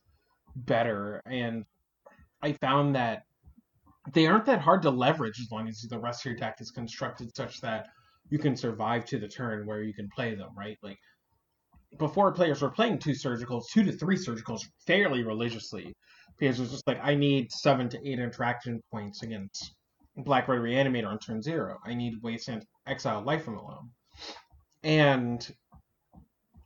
[0.56, 1.66] better, and
[2.42, 3.24] I found that
[4.14, 6.72] they aren't that hard to leverage as long as the rest of your deck is
[6.72, 7.88] constructed such that
[8.30, 10.78] you can survive to the turn where you can play them, right?
[10.82, 10.98] Like
[11.98, 15.94] before players were playing two surgicals, two to three surgicals fairly religiously.
[16.38, 19.74] Because it was just like I need seven to eight interaction points against
[20.16, 21.78] Black Red Reanimator on turn zero.
[21.86, 23.92] I need Wasteland Exile Life from Loam.
[24.84, 25.46] And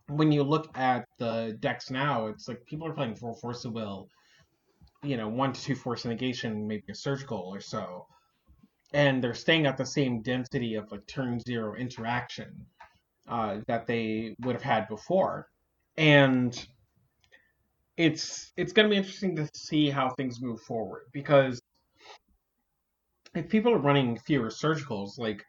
[0.07, 3.73] when you look at the decks now, it's like people are playing four Force of
[3.73, 4.07] Will,
[5.01, 8.05] you know, one to two Force Negation, maybe a Surgical or so.
[8.93, 12.67] And they're staying at the same density of like turn zero interaction
[13.27, 15.47] uh, that they would have had before.
[15.97, 16.67] And
[17.97, 21.61] it's it's going to be interesting to see how things move forward because
[23.35, 25.43] if people are running fewer surgicals, like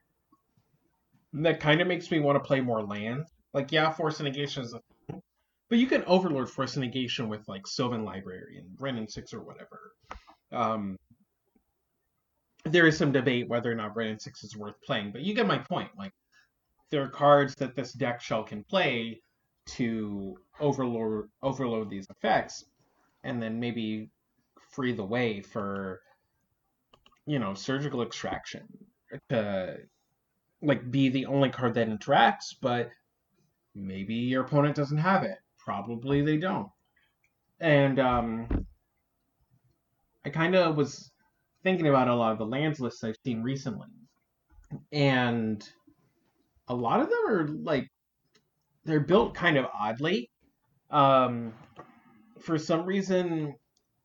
[1.34, 3.24] that kind of makes me want to play more land.
[3.52, 5.22] Like, yeah, force negation is a thing,
[5.68, 9.42] but you can overlord force negation with like Sylvan Library and Wrenn and Six or
[9.42, 9.92] whatever.
[10.52, 10.96] Um,
[12.64, 15.34] there is some debate whether or not Wrenn and Six is worth playing, but you
[15.34, 15.90] get my point.
[15.98, 16.12] Like,
[16.94, 19.20] there are cards that this deck shell can play
[19.66, 22.66] to overload overload these effects,
[23.24, 24.10] and then maybe
[24.70, 26.00] free the way for
[27.26, 28.62] you know surgical extraction
[29.28, 29.76] to
[30.62, 32.90] like be the only card that interacts, but
[33.74, 35.38] maybe your opponent doesn't have it.
[35.58, 36.68] Probably they don't.
[37.58, 38.66] And um,
[40.24, 41.10] I kind of was
[41.64, 43.88] thinking about a lot of the lands lists I've seen recently,
[44.92, 45.68] and
[46.68, 47.90] a lot of them are like
[48.84, 50.30] they're built kind of oddly.
[50.90, 51.52] Um,
[52.40, 53.54] for some reason,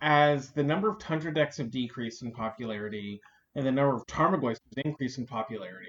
[0.02, 3.22] as the number of Tundra decks have decreased in popularity
[3.56, 5.88] and the number of Tarmogoyfs has increased in popularity,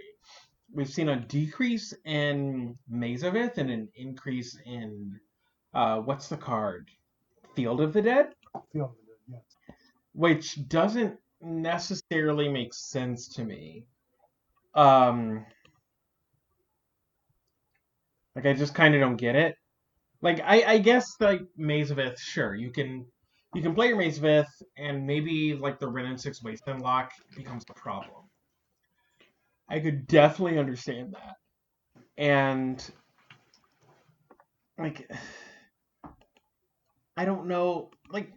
[0.73, 5.19] we've seen a decrease in Maze of Ith and an increase in
[5.75, 6.91] uh, what's the card?
[7.55, 8.35] Field of the Dead?
[8.73, 9.79] Field of the Dead, yes.
[10.13, 13.87] Which doesn't necessarily make sense to me.
[14.75, 15.47] Um,
[18.35, 19.55] like I just kind of don't get it.
[20.23, 23.07] Like I, I guess like Maze of Ith, sure you can
[23.55, 26.83] you can play your Maze of Ith, and maybe like the Wrenn and Six Wasteland
[26.83, 28.25] lock becomes a problem.
[29.69, 31.37] I could definitely understand that,
[32.19, 32.91] and
[34.79, 35.11] like
[37.17, 38.33] I don't know, like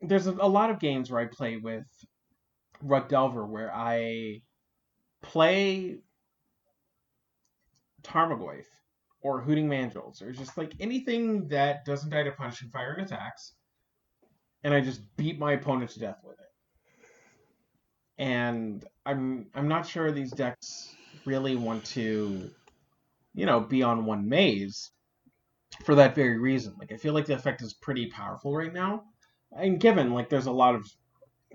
[0.00, 1.84] there's a, a lot of games where I play with
[2.82, 4.42] Rug Delver where I
[5.22, 5.98] play
[8.02, 8.64] Tarmogoyf
[9.20, 13.52] or Hooting Mandrills or just like anything that doesn't die to punishing fire and attacks,
[14.62, 16.46] and I just beat my opponent to death with it.
[18.18, 22.50] And I'm I'm not sure these decks really want to,
[23.34, 24.90] you know, be on one maze
[25.84, 26.74] for that very reason.
[26.78, 29.04] Like I feel like the effect is pretty powerful right now,
[29.52, 30.86] and given like there's a lot of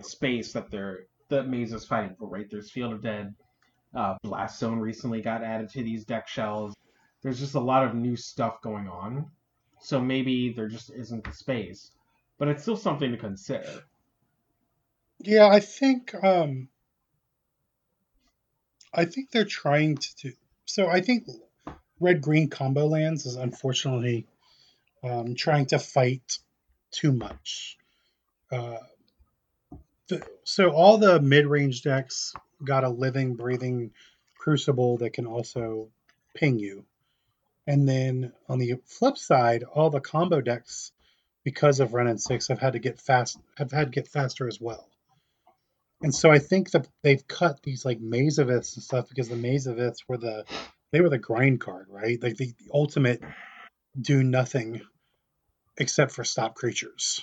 [0.01, 2.47] space that they're the maze is fighting for, right?
[2.49, 3.33] There's Field of Dead,
[3.95, 6.73] uh, Blast Zone recently got added to these deck shells.
[7.23, 9.31] There's just a lot of new stuff going on,
[9.79, 11.91] so maybe there just isn't the space,
[12.37, 13.83] but it's still something to consider.
[15.19, 16.67] Yeah, I think um,
[18.93, 20.33] I think they're trying to do.
[20.65, 21.27] So I think
[21.99, 24.27] red green combo lands is unfortunately
[25.01, 26.39] um, trying to fight
[26.91, 27.77] too much.
[28.51, 28.77] Uh,
[30.07, 32.33] the, so all the mid range decks
[32.63, 33.91] got a living, breathing
[34.37, 35.89] crucible that can also
[36.35, 36.85] ping you.
[37.65, 40.91] And then on the flip side, all the combo decks,
[41.43, 44.47] because of Wrenn and Six, have had to get fast have had to get faster
[44.47, 44.89] as well.
[46.01, 49.29] And so I think that they've cut these like Maze of Iths and stuff because
[49.29, 50.45] the Maze of Iths were the
[50.91, 52.21] they were the grind card, right?
[52.21, 53.21] Like the, the ultimate
[53.99, 54.81] do nothing
[55.77, 57.21] except for stop creatures.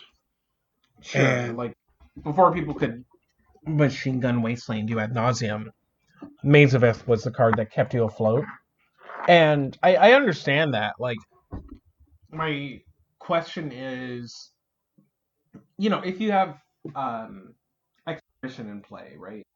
[1.02, 1.74] Sure, and, like
[2.22, 3.04] before people could
[3.66, 5.66] machine gun wasteland you ad nauseum,
[6.42, 8.44] Maze of Ith was the card that kept you afloat.
[9.28, 10.94] And I, I understand that.
[10.98, 11.18] Like
[12.30, 12.80] my
[13.18, 14.52] question is
[15.78, 16.58] you know, if you have
[16.94, 17.54] um
[18.06, 19.46] expedition in play, right?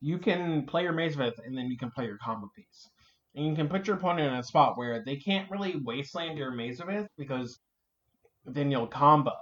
[0.00, 2.88] You can play your Maze of and then you can play your combo piece.
[3.34, 6.50] And you can put your opponent in a spot where they can't really wasteland your
[6.50, 7.60] Maze of because
[8.44, 9.32] then you'll combo.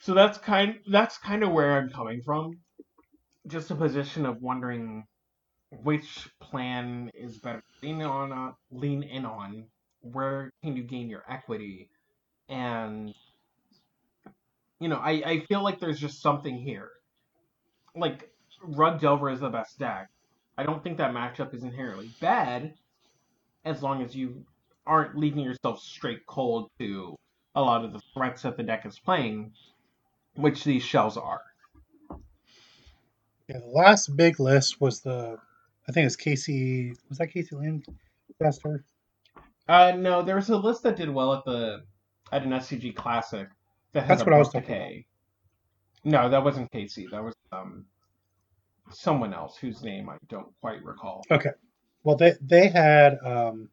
[0.00, 2.52] So that's kind that's kind of where I'm coming from.
[3.46, 5.04] Just a position of wondering
[5.70, 7.62] which plan is better.
[7.82, 9.64] Lean on uh, lean in on
[10.00, 11.90] where can you gain your equity
[12.48, 13.14] and
[14.80, 16.90] you know, I, I feel like there's just something here.
[17.94, 18.30] Like
[18.62, 20.08] Rug Delver is the best deck.
[20.56, 22.74] I don't think that matchup is inherently bad
[23.64, 24.44] as long as you
[24.86, 27.16] aren't leaving yourself straight cold to
[27.54, 29.52] a lot of the threats that the deck is playing,
[30.34, 31.42] which these shells are.
[33.48, 35.38] Yeah, the last big list was the,
[35.88, 36.92] I think it's Casey.
[37.08, 38.84] Was that Casey Lancaster?
[39.68, 41.84] Uh, no, there was a list that did well at the
[42.30, 43.48] at an SCG Classic
[43.92, 45.04] that had That's what I was talking
[46.04, 47.06] No, that wasn't Casey.
[47.10, 47.86] That was um
[48.90, 51.24] someone else whose name I don't quite recall.
[51.30, 51.50] Okay.
[52.04, 53.70] Well, they they had um,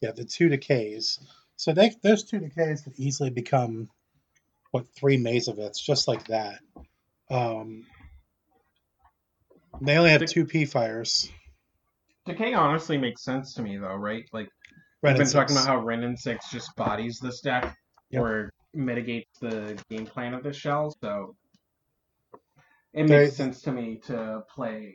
[0.00, 1.18] yeah the two decays.
[1.56, 3.88] So they those two decays could easily become
[4.70, 6.60] what three maze of Iths just like that.
[7.30, 7.86] Um,
[9.80, 11.30] they only have De- two P fires.
[12.26, 14.24] Decay honestly makes sense to me though, right?
[14.32, 14.48] Like
[15.02, 17.76] Ren we've been talking about how Wrenn and Six just bodies this deck
[18.10, 18.22] yep.
[18.22, 21.36] or mitigates the game plan of the shell, so
[22.92, 24.94] it makes sense to me to play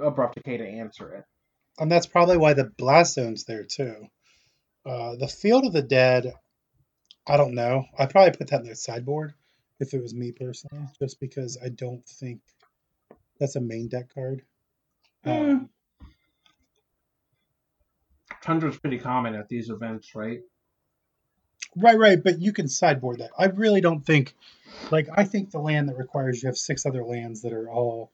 [0.00, 1.24] Abrupt Decay to answer it.
[1.78, 4.06] And that's probably why the Blast Zone's there too.
[4.86, 6.32] Uh, the Field of the Dead,
[7.26, 7.86] I don't know.
[7.98, 9.34] I'd probably put that in the sideboard
[9.80, 12.40] if it was me personally, just because I don't think
[13.40, 14.42] that's a main deck card.
[15.26, 15.50] Mm.
[15.50, 15.70] Um,
[18.44, 20.40] Tundra's pretty common at these events, right?
[21.76, 23.30] Right, right, but you can sideboard that.
[23.38, 24.34] I really don't think,
[24.90, 28.12] like, I think the land that requires you have six other lands that are all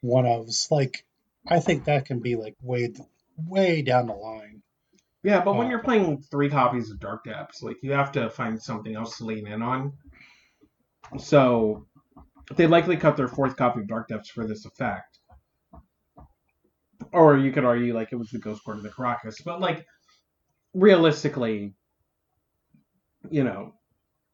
[0.00, 0.70] one ofs.
[0.70, 1.04] Like,
[1.46, 2.94] I think that can be like way,
[3.36, 4.62] way down the line.
[5.22, 8.30] Yeah, but when uh, you're playing three copies of Dark Depths, like you have to
[8.30, 9.94] find something else to lean in on.
[11.18, 11.86] So
[12.54, 15.18] they likely cut their fourth copy of Dark Depths for this effect.
[17.14, 19.86] Or you could argue like it was the Ghost Quarter of the Karakas, but like
[20.74, 21.72] realistically,
[23.30, 23.72] you know,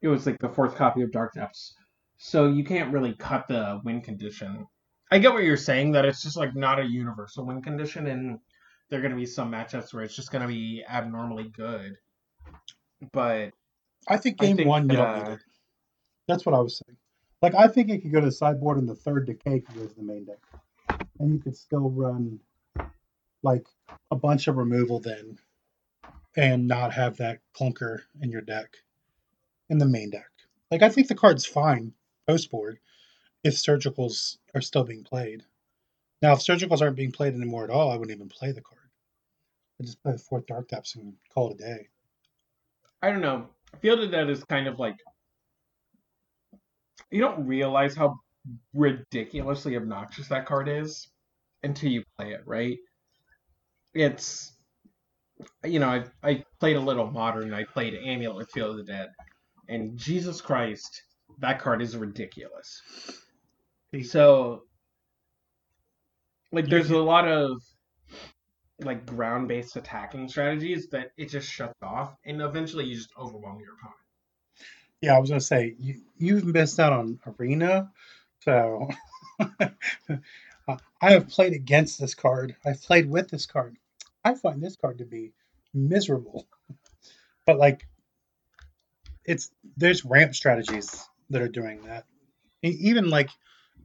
[0.01, 1.75] it was like the fourth copy of Dark Depths.
[2.17, 4.67] So you can't really cut the win condition.
[5.13, 8.39] I get what you're saying that it's just like not a universal win condition, and
[8.89, 11.97] there are going to be some matchups where it's just going to be abnormally good.
[13.13, 13.51] But
[14.09, 15.41] I think game I think, one you don't need it.
[16.29, 16.97] That's what I was saying.
[17.43, 19.87] Like I think it could go to the sideboard, and the third decay could go
[19.87, 20.39] to the main deck,
[21.19, 22.41] and you could still run
[23.43, 23.67] like
[24.11, 25.39] a bunch of removal then
[26.37, 28.77] and not have that clunker in your deck
[29.69, 30.31] in the main deck.
[30.71, 31.93] Like I think the card's fine
[32.27, 32.79] post board
[33.43, 35.43] if surgicals are still being played.
[36.23, 38.91] Now, if surgicals aren't being played anymore at all, I wouldn't even play the card.
[39.81, 41.89] I just play the fourth Dark Depths and call it a day.
[43.01, 43.47] I don't know.
[43.81, 44.97] Field of Dead is kind of like
[47.11, 48.21] you don't realize how
[48.75, 51.09] ridiculously obnoxious that card is
[51.63, 52.79] until you play it, right?
[53.95, 54.53] It's
[55.65, 57.53] you know, I I played a little modern.
[57.55, 59.11] I played Amulet with Field of the Dead,
[59.69, 61.03] and Jesus Christ,
[61.39, 62.83] that card is ridiculous.
[64.05, 64.63] So,
[66.53, 67.61] like, there's a lot of
[68.83, 73.75] like ground-based attacking strategies that it just shuts off, and eventually you just overwhelm your
[73.75, 74.01] opponent.
[75.03, 77.91] Yeah, I was gonna say you you've missed out on arena,
[78.41, 78.89] so
[80.71, 82.55] Uh, I have played against this card.
[82.65, 83.77] I've played with this card.
[84.25, 85.33] I find this card to be
[85.75, 86.47] miserable,
[87.47, 87.87] but like
[89.25, 92.05] it's there's ramp strategies that are doing that.
[92.63, 93.31] Even like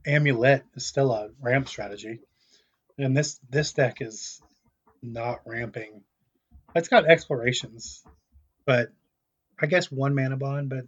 [0.06, 2.20] amulet is still a ramp strategy,
[2.98, 4.40] and this this deck is
[5.02, 6.02] not ramping.
[6.74, 8.04] It's got explorations,
[8.64, 8.90] but
[9.58, 10.84] I guess one Manabond, but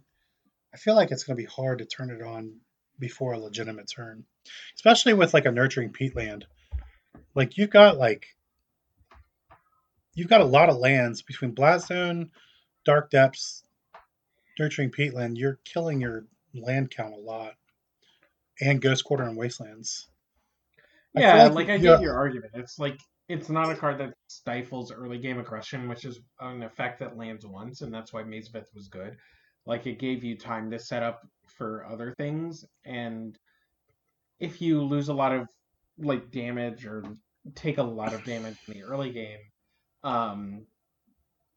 [0.73, 2.61] I feel like it's going to be hard to turn it on
[2.99, 4.25] before a legitimate turn,
[4.75, 6.43] especially with like a nurturing peatland.
[7.35, 8.35] Like you've got like
[10.15, 12.31] you've got a lot of lands between Blast Zone,
[12.85, 13.63] Dark Depths,
[14.57, 15.37] Nurturing Peatland.
[15.37, 17.53] You're killing your land count a lot,
[18.59, 20.07] and Ghost Quarter and Wastelands.
[21.15, 22.51] yeah, like, like I get your argument.
[22.55, 26.99] It's like it's not a card that stifles early game aggression, which is an effect
[26.99, 29.15] that lands once, and that's why Maze was good.
[29.69, 33.37] Like it gave you time to set up for other things, and
[34.39, 35.47] if you lose a lot of
[35.99, 37.03] like damage or
[37.53, 39.37] take a lot of damage in the early game,
[40.03, 40.65] um,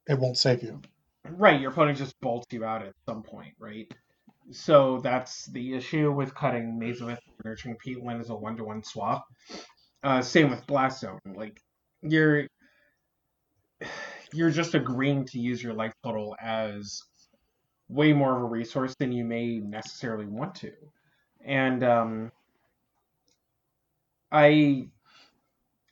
[0.07, 0.83] it won't save you.
[1.27, 3.91] Right, your opponent just bolts you out at some point, right?
[4.51, 8.65] So that's the issue with cutting Maze of Ith Nurturing Peatland as a one to
[8.65, 9.25] one swap.
[10.03, 11.19] Uh, same with Blast Zone.
[11.35, 11.59] Like
[12.03, 12.47] you're
[14.35, 17.01] you're just agreeing to use your life total as
[17.89, 20.73] way more of a resource than you may necessarily want to.
[21.45, 22.33] And um,
[24.31, 24.89] I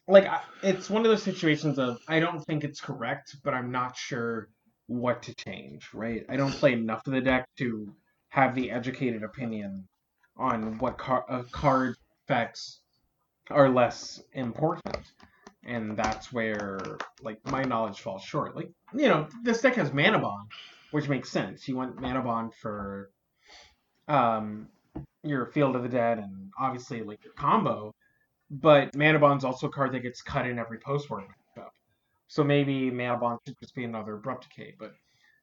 [0.07, 0.29] like
[0.63, 4.49] it's one of those situations of I don't think it's correct, but I'm not sure
[4.87, 5.89] what to change.
[5.93, 6.25] Right?
[6.29, 7.93] I don't play enough of the deck to
[8.29, 9.87] have the educated opinion
[10.37, 12.81] on what car- uh, card effects
[13.51, 14.97] are less important
[15.65, 16.79] and that's where
[17.23, 20.47] like my knowledge falls short like you know this deck has Manabond
[20.91, 21.69] which makes sense.
[21.69, 23.11] You want Manabond for
[24.09, 24.69] um
[25.23, 27.95] your field of the dead and obviously like your combo
[28.51, 31.69] but Manabond's also a card that gets cut in every post war matchup.
[32.27, 34.95] So maybe Manabond should just be another abrupt decay but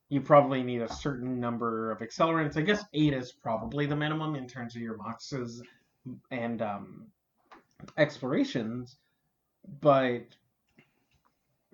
[0.09, 2.57] you probably need a certain number of accelerants.
[2.57, 5.61] I guess eight is probably the minimum in terms of your moxes
[6.31, 7.07] and um
[7.97, 8.97] explorations,
[9.81, 10.23] but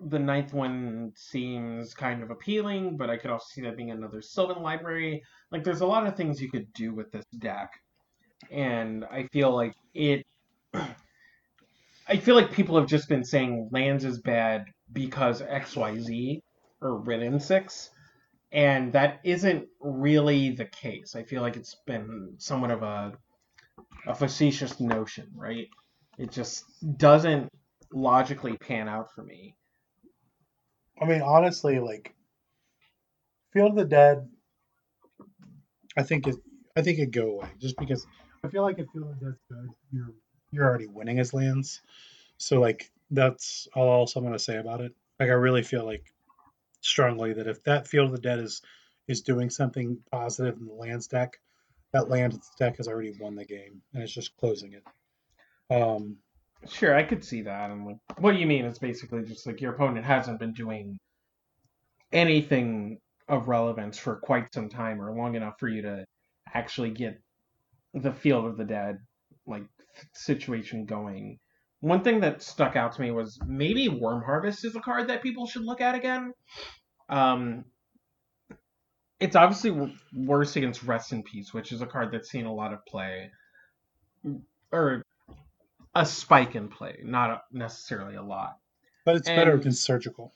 [0.00, 4.20] the ninth one seems kind of appealing, but I could also see that being another
[4.20, 5.22] Sylvan library.
[5.50, 7.70] Like, there's a lot of things you could do with this deck,
[8.50, 10.26] and I feel like it.
[12.06, 16.42] I feel like people have just been saying lands is bad because XYZ
[16.82, 17.90] or Wrenn and Six,
[18.52, 21.16] and that isn't really the case.
[21.16, 23.12] I feel like it's been somewhat of a
[24.06, 25.68] a facetious notion, right?
[26.18, 26.64] It just
[26.98, 27.48] doesn't
[27.92, 29.54] logically pan out for me.
[31.00, 32.14] I mean, honestly, like
[33.52, 34.28] Field of the Dead,
[35.96, 36.36] I think it,
[36.76, 38.06] I think it go away just because
[38.44, 40.14] I feel like if Field of the Dead's good, you're
[40.50, 41.82] you're already winning as lands.
[42.38, 44.92] So like that's all else I'm gonna say about it.
[45.18, 46.12] Like I really feel like
[46.80, 48.62] strongly that if that Field of the Dead is
[49.08, 51.38] is doing something positive in the lands deck,
[51.92, 54.84] that land deck has already won the game and it's just closing it.
[55.70, 56.18] Um,
[56.68, 57.70] sure, I could see that.
[57.70, 60.98] And like, what you mean is basically just like your opponent hasn't been doing
[62.12, 62.98] anything
[63.28, 66.04] of relevance for quite some time or long enough for you to
[66.52, 67.20] actually get
[67.94, 68.98] the field of the dead
[69.46, 69.64] like
[70.14, 71.38] situation going.
[71.80, 75.22] One thing that stuck out to me was maybe Worm Harvest is a card that
[75.22, 76.32] people should look at again.
[77.08, 77.64] Um,
[79.20, 82.72] it's obviously worse against Rest in Peace, which is a card that's seen a lot
[82.72, 83.30] of play,
[84.72, 85.02] or
[85.94, 88.58] a spike in play, not necessarily a lot.
[89.04, 90.32] But it's and, better than surgical.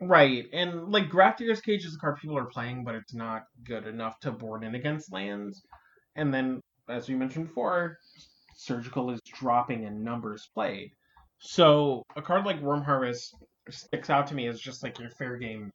[0.00, 0.46] Right.
[0.52, 4.20] And like Grafdigger's Cage is a card people are playing, but it's not good enough
[4.20, 5.62] to board in against lands.
[6.14, 7.98] And then, as we mentioned before,
[8.54, 10.92] surgical is dropping in numbers played.
[11.40, 13.34] So a card like Worm Harvest
[13.70, 15.70] sticks out to me as just like your fair game,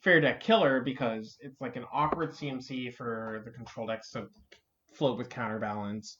[0.00, 4.28] fair deck killer because it's like an awkward CMC for the control decks to
[4.92, 6.18] float with counterbalance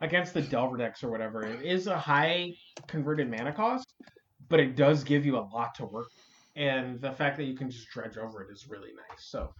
[0.00, 1.42] against the Delver decks or whatever.
[1.42, 2.54] It is a high
[2.86, 3.94] converted mana cost,
[4.48, 6.08] but it does give you a lot to work.
[6.56, 9.24] And the fact that you can just dredge over it is really nice.
[9.24, 9.54] So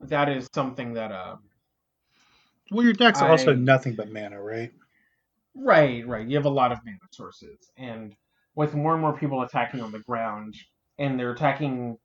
[0.00, 1.40] that is something that um
[2.70, 4.70] Well, your deck's also nothing but mana, right?
[5.54, 6.26] Right, right.
[6.26, 8.14] You have a lot of mana sources, and
[8.54, 10.54] with more and more people attacking on the ground,
[10.98, 11.96] and they're attacking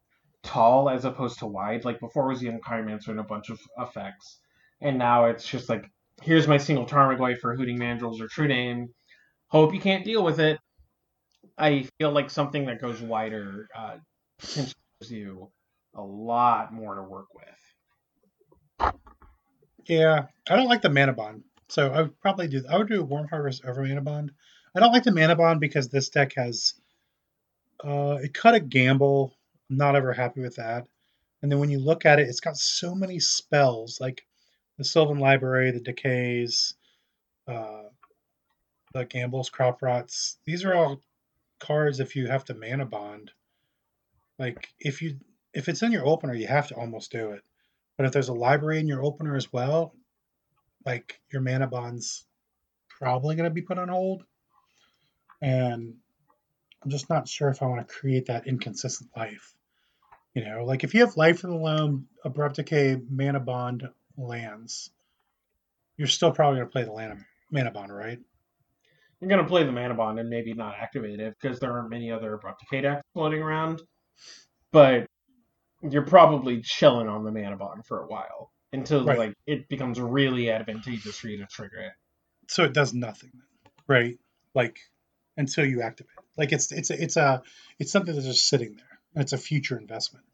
[0.41, 1.85] tall as opposed to wide.
[1.85, 4.39] Like before was the Enchirmancer and a bunch of effects,
[4.81, 5.85] and now it's just like,
[6.24, 8.89] here's my single Tarmogoyf for Hooting Mandrills or True Name.
[9.47, 10.59] Hope you can't deal with it.
[11.57, 13.97] I feel like something that goes wider uh,
[14.55, 14.74] gives
[15.09, 15.51] you
[15.95, 18.93] a lot more to work with.
[19.86, 22.63] Yeah, I don't like the Manabond, so I would probably do.
[22.69, 24.30] I would do Worm Harvest over Manabond.
[24.76, 26.74] I don't like the Manabond because this deck has.
[27.84, 29.36] Uh, it cut a gamble.
[29.69, 30.88] I'm not ever happy with that.
[31.41, 34.26] And then when you look at it, it's got so many spells like
[34.78, 36.76] the Sylvan Library, the Decays,
[37.47, 37.84] uh,
[38.93, 40.38] the Gambles, Crop Rots.
[40.45, 41.01] These are all
[41.59, 43.30] cards if you have to Manabond.
[44.39, 45.17] Like if you
[45.53, 47.41] if it's in your opener, you have to almost do it.
[47.97, 49.93] But if there's a library in your opener as well,
[50.86, 52.26] like your Manabond's
[52.89, 54.24] probably going to be put on hold.
[55.41, 55.93] And
[56.84, 59.53] I'm just not sure if I want to create that inconsistent life.
[60.34, 63.88] You know, like if you have life in the loam, abrupt decay, Manabond
[64.18, 64.89] lands,
[65.97, 67.18] you're still probably going to play the mana,
[67.53, 68.20] Manabond, right?
[69.20, 72.34] You're gonna play the Manabond and maybe not activate it because there aren't many other
[72.34, 73.82] abrupt decay decks floating around.
[74.74, 75.05] But
[75.82, 79.18] you're probably chilling on the Manabond for a while until Right.
[79.18, 81.93] like it becomes really advantageous for you to trigger it.
[82.49, 83.32] So it does nothing,
[83.88, 84.18] right?
[84.53, 84.78] Like
[85.38, 86.11] until you activate.
[86.36, 87.43] Like it's it's a, it's a
[87.80, 88.99] it's something that's just sitting there.
[89.24, 90.26] It's a future investment.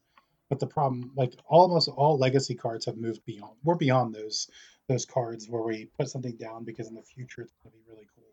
[0.49, 3.53] But the problem, like almost all legacy cards have moved beyond.
[3.63, 4.49] We're beyond those
[4.87, 7.83] those cards where we put something down because in the future it's going to be
[7.87, 8.25] really cool.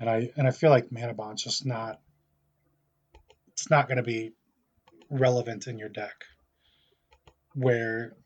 [0.00, 2.00] And I and I feel like Manabond's just not.
[3.48, 4.32] It's not going to be
[5.10, 6.24] relevant in your deck.
[7.54, 8.16] Where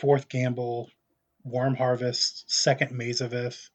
[0.00, 0.90] fourth gamble,
[1.44, 3.68] Worm Harvest, second maze of Ith,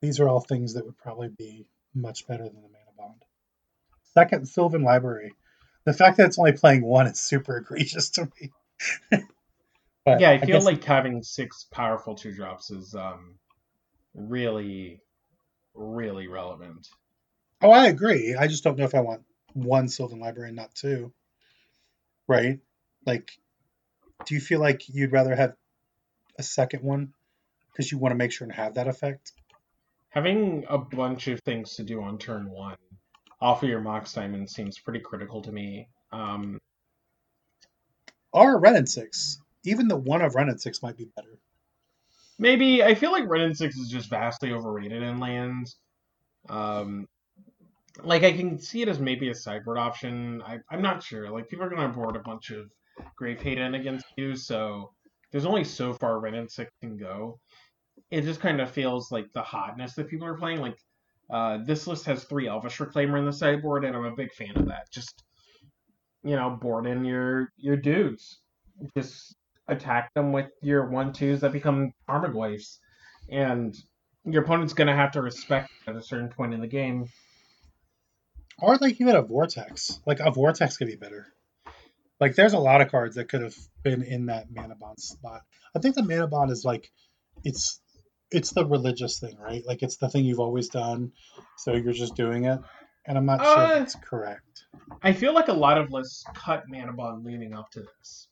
[0.00, 3.22] these are all things that would probably be much better than the Manabond.
[4.14, 5.32] Second Sylvan Library.
[5.84, 8.50] The fact that it's only playing one is super egregious to me.
[10.06, 13.36] yeah, I feel guess- like having six powerful two drops is um
[14.14, 15.00] really,
[15.74, 16.88] really relevant.
[17.62, 18.34] Oh, I agree.
[18.34, 19.22] I just don't know if I want
[19.52, 21.12] one Sylvan Library and not two.
[22.26, 22.60] Right?
[23.06, 23.32] Like,
[24.24, 25.54] do you feel like you'd rather have
[26.38, 27.12] a second one
[27.72, 29.32] because you want to make sure and have that effect?
[30.10, 32.76] Having a bunch of things to do on turn one
[33.40, 35.88] off of your Mox Diamond seems pretty critical to me.
[36.12, 36.58] Um,
[38.32, 39.40] Or Wrenn and Six.
[39.64, 41.38] Even the one of Wrenn and Six might be better.
[42.38, 45.76] Maybe I feel like Wrenn and Six is just vastly overrated in lands.
[46.48, 47.06] Um,
[48.02, 50.42] like I can see it as maybe a sideboard option.
[50.42, 51.28] I, I'm not sure.
[51.30, 52.70] Like people are gonna board a bunch of
[53.16, 54.92] Grave Haden against you, so
[55.30, 57.38] there's only so far Wrenn and Six can go.
[58.10, 60.60] It just kind of feels like the hotness that people are playing.
[60.60, 60.78] Like
[61.30, 64.56] uh, this list has three Elvish Reclaimer in the sideboard, and I'm a big fan
[64.56, 64.90] of that.
[64.90, 65.22] Just
[66.22, 68.38] you know, board in your your dudes.
[68.96, 69.36] Just
[69.68, 72.78] attack them with your one twos that become Tarmogoyfs.
[73.30, 73.76] And
[74.24, 77.06] your opponent's gonna have to respect at a certain point in the game.
[78.58, 79.98] Or like even a vortex.
[80.06, 81.26] Like a vortex could be better.
[82.18, 85.42] Like there's a lot of cards that could have been in that Manabond spot.
[85.74, 86.90] I think the Manabond is like
[87.44, 87.80] it's
[88.30, 89.64] it's the religious thing, right?
[89.66, 91.12] Like it's the thing you've always done,
[91.56, 92.60] so you're just doing it.
[93.06, 94.66] And I'm not sure Uh, if it's correct.
[95.02, 98.28] I feel like a lot of lists cut Manabond leading up to this.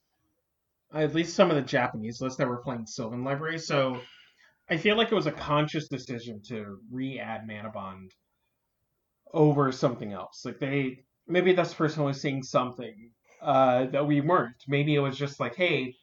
[0.94, 4.00] At least some of the Japanese lists that were playing Sylvan Library, so
[4.70, 8.10] I feel like it was a conscious decision to re-add Manabond
[9.32, 10.44] over something else.
[10.44, 13.10] Like they maybe this person was seeing something
[13.42, 14.56] uh, that we weren't.
[14.66, 15.94] Maybe it was just like, hey,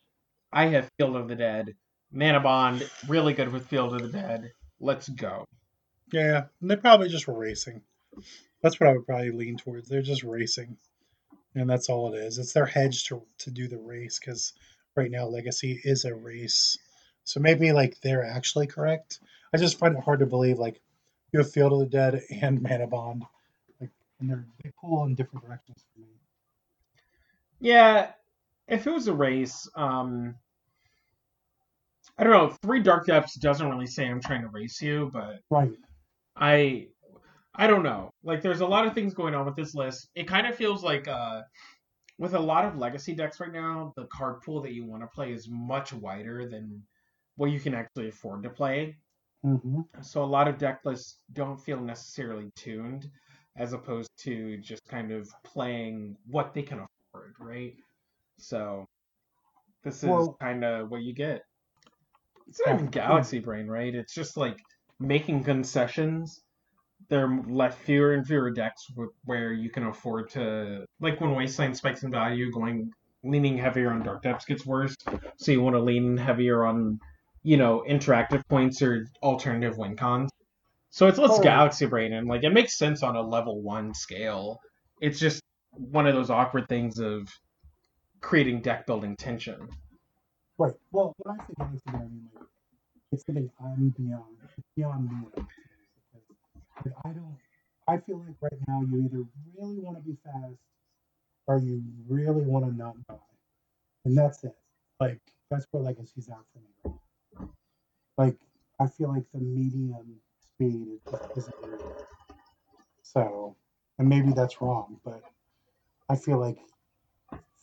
[0.53, 1.75] I have Field of the Dead,
[2.13, 4.51] Manabond, really good with Field of the Dead.
[4.79, 5.45] Let's go.
[6.11, 7.81] Yeah, and they probably just were racing.
[8.61, 9.89] That's what I would probably lean towards.
[9.89, 10.77] They're just racing,
[11.55, 12.37] and that's all it is.
[12.37, 14.53] It's their hedge to to do the race because
[14.95, 16.77] right now Legacy is a race.
[17.23, 19.19] So maybe like they're actually correct.
[19.53, 20.79] I just find it hard to believe like
[21.31, 23.27] you have Field of the Dead and Manabond,
[23.81, 26.07] like and they're they pull in different directions for me.
[27.59, 28.11] Yeah,
[28.67, 30.35] if it was a race, um,
[32.17, 32.55] I don't know.
[32.61, 35.71] Three Dark Depths doesn't really say I'm trying to race you, but Right.
[36.35, 36.87] I
[37.57, 38.09] I don't know.
[38.21, 40.09] Like, there's a lot of things going on with this list.
[40.13, 41.41] It kind of feels like, uh,
[42.17, 45.07] with a lot of legacy decks right now, the card pool that you want to
[45.07, 46.83] play is much wider than
[47.37, 48.97] what you can actually afford to play.
[49.45, 49.81] Mm-hmm.
[50.01, 53.09] So a lot of deck lists don't feel necessarily tuned,
[53.55, 56.79] as opposed to just kind of playing what they can
[57.13, 57.73] afford, right?
[58.37, 58.85] So
[59.83, 61.43] this is Well- kind of what you get.
[62.47, 63.93] It's not even Galaxy Brain, right?
[63.93, 64.57] It's just like
[64.99, 66.41] making concessions.
[67.09, 71.35] There are left fewer and fewer decks wh- where you can afford to, like when
[71.35, 72.89] Wasteland spikes in value, going
[73.23, 74.95] leaning heavier on Dark Depths gets worse.
[75.37, 76.99] So you want to lean heavier on,
[77.43, 80.29] you know, interactive points or alternative win cons.
[80.91, 81.43] So it's less Oh.
[81.43, 84.59] Galaxy Brain, and like it makes sense on a level one scale.
[85.01, 85.41] It's just
[85.71, 87.27] one of those awkward things of
[88.21, 89.67] creating deck building tension.
[90.57, 90.73] Right.
[90.91, 92.45] Well, when I say galaxy, I mean like
[93.11, 94.37] it's something I'm beyond,
[94.75, 95.27] beyond me.
[95.35, 97.37] Like, I don't.
[97.87, 99.25] I feel like right now you either
[99.57, 100.59] really want to be fast
[101.47, 103.15] or you really want to not die,
[104.05, 104.55] and that's it.
[104.99, 105.19] Like
[105.51, 106.95] that's where legacy's out for me.
[108.17, 108.37] Like
[108.79, 110.15] I feel like the medium
[110.47, 111.55] speed is just isn't.
[113.03, 113.55] So,
[113.99, 115.21] and maybe that's wrong, but
[116.09, 116.57] I feel like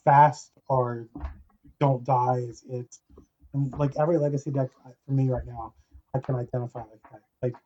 [0.04, 1.08] fast or
[1.82, 2.96] don't die is it.
[3.54, 4.68] And like every legacy deck
[5.04, 5.74] for me right now,
[6.14, 7.22] I can identify like that.
[7.42, 7.56] Like,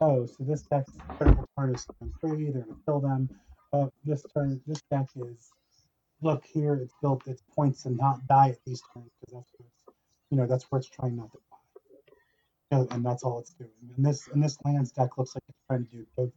[0.00, 3.28] oh, so this deck's critical turn is turn three, they're gonna kill them.
[3.74, 5.50] Uh, this turn, this deck is
[6.22, 9.66] look here, it's built its points and not die at these turns because that's what
[9.68, 9.96] it's,
[10.30, 12.76] you know, that's where it's trying not to die.
[12.78, 13.70] And, and that's all it's doing.
[13.96, 16.30] And this and this lands deck looks like it's trying to do both.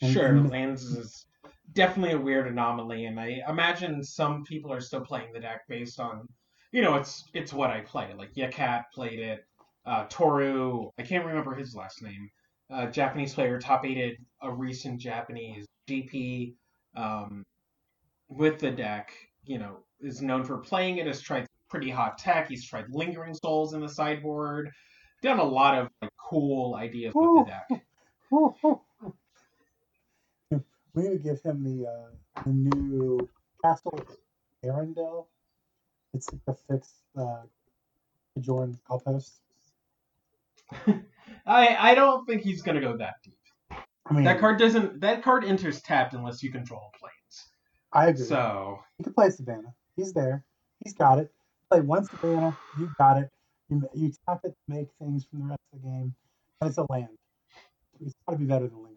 [0.00, 1.26] And- Sure, and- lands is
[1.72, 6.00] definitely a weird anomaly, and I imagine some people are still playing the deck based
[6.00, 6.26] on,
[6.72, 8.12] you know, it's it's what I play.
[8.16, 9.44] Like Yakat played it,
[9.86, 12.28] uh, Toru, I can't remember his last name,
[12.70, 16.54] uh, Japanese player, top eighted a recent Japanese GP
[16.96, 17.44] um,
[18.28, 19.12] with the deck.
[19.44, 21.06] You know, is known for playing it.
[21.06, 22.48] Has tried pretty hot tech.
[22.48, 24.70] He's tried lingering souls in the sideboard.
[25.22, 27.82] Done a lot of like cool ideas with the deck.
[30.94, 33.28] need to give him the uh, the new
[33.64, 33.98] Castle
[34.64, 35.26] Ardenvale.
[36.14, 37.42] It's a fixed uh,
[38.38, 39.40] Kjeldoran Outpost.
[41.46, 43.38] I I don't think he's gonna go that deep.
[44.06, 45.00] I mean, That card doesn't.
[45.00, 47.46] That card enters tapped unless you control plains.
[47.92, 48.24] I agree.
[48.24, 49.74] So he can play Savannah.
[49.96, 50.44] He's there.
[50.84, 51.32] He's got it.
[51.70, 52.56] Play one Savannah.
[52.78, 53.30] You got it.
[53.68, 56.14] You, you tap it to make things from the rest of the game,
[56.60, 57.08] and it's a land.
[58.00, 58.91] It's got to be better than Souls.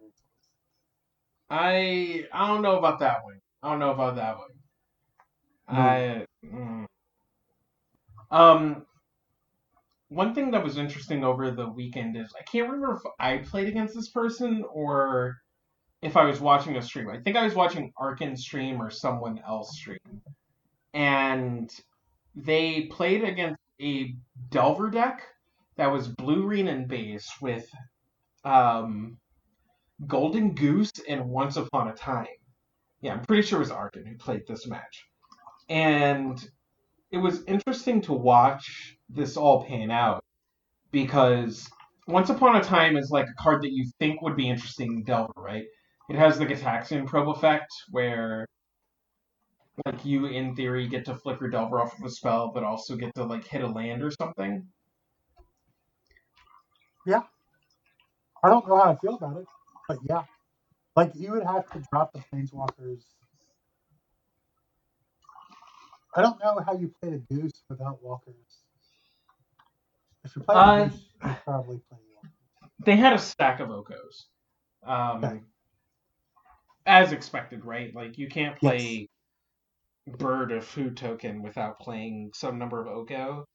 [1.50, 3.40] I I don't know about that one.
[3.62, 4.48] I don't know about that one.
[5.68, 6.86] I mm.
[8.32, 8.86] um
[10.10, 13.68] one thing that was interesting over the weekend is I can't remember if I played
[13.68, 15.38] against this person or
[16.02, 17.10] if I was watching a stream.
[17.10, 20.22] I think I was watching Arkin stream or someone else stream.
[20.94, 21.70] And
[22.36, 24.14] they played against a
[24.52, 25.24] Delver deck
[25.78, 27.68] that was blue green and base with
[28.44, 29.18] um
[30.08, 32.28] Golden Goose and Once Upon a Time.
[33.02, 35.06] Yeah, I'm pretty sure it was Arkin who played this match.
[35.70, 36.44] And
[37.12, 40.24] it was interesting to watch this all pan out
[40.92, 41.70] because
[42.08, 45.04] Once Upon a Time is like a card that you think would be interesting in
[45.04, 45.66] Delver, right?
[46.10, 48.46] It has the Gitaxian Probe effect where
[49.86, 53.14] like you in theory get to flicker Delver off of a spell, but also get
[53.16, 54.68] to like hit a land or something.
[57.06, 57.22] Yeah.
[58.44, 59.48] I don't know how I feel about it,
[59.88, 60.24] but yeah,
[60.96, 63.04] like you would have to drop the planeswalkers.
[66.16, 68.36] I don't know how you play a goose without walkers.
[70.24, 70.90] If you play Uh,
[71.26, 72.32] you probably play walkers.
[72.86, 74.26] they had a stack of Okos.
[74.84, 75.42] Um, Okay.
[76.88, 77.94] As expected, right?
[77.96, 79.10] Like you can't play
[80.08, 83.48] Bird of Food Token without playing some number of Oko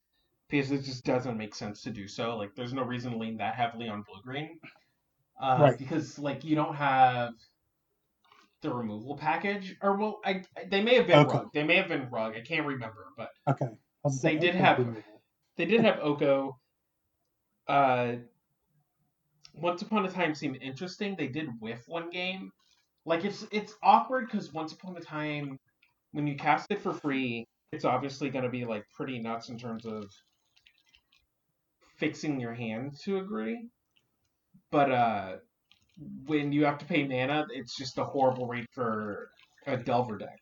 [0.49, 2.35] because it just doesn't make sense to do so.
[2.35, 4.59] Like there's no reason to lean that heavily on blue green.
[5.39, 5.77] Uh, Right.
[5.77, 7.33] Because like you don't have
[8.61, 11.37] the removal package, or well, I they may have been Okay.
[11.37, 11.49] rug.
[11.53, 12.35] They may have been rug.
[12.35, 13.67] I can't remember, but Okay.
[14.03, 15.03] Was They did have- removal.
[15.57, 16.59] they did have Oko.
[17.67, 18.15] Uh,
[19.53, 21.15] Once Upon a Time seemed interesting.
[21.17, 22.51] They did whiff one game.
[23.05, 25.59] Like it's it's awkward because Once Upon a Time,
[26.11, 29.57] when you cast it for free, it's obviously going to be like pretty nuts in
[29.57, 30.05] terms of
[31.97, 33.69] fixing your hand to agree.
[34.71, 35.37] But uh,
[36.25, 39.29] when you have to pay mana, it's just a horrible rate for
[39.67, 40.39] a Delver deck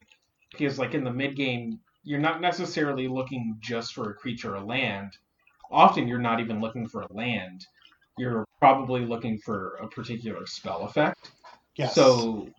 [0.51, 4.57] because like in the mid game, you're not necessarily looking just for a creature or
[4.57, 5.11] a land.
[5.71, 7.61] Often you're not even looking for a land.
[8.17, 11.31] you're probably looking for a particular spell effect.
[11.75, 11.95] Yes.
[11.95, 12.49] So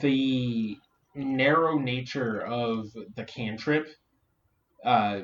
[0.00, 0.78] the
[1.14, 3.88] narrow nature of the cantrip
[4.84, 5.22] uh,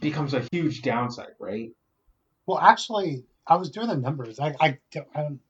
[0.00, 1.70] becomes a huge downside, right?
[2.46, 4.38] Well, actually, I was doing the numbers.
[4.40, 5.40] I, I, don't- I don't,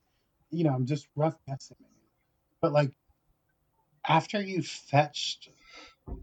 [0.55, 1.77] you know, I'm just rough guessing.
[2.61, 2.93] But like,
[4.07, 5.51] after you've fetched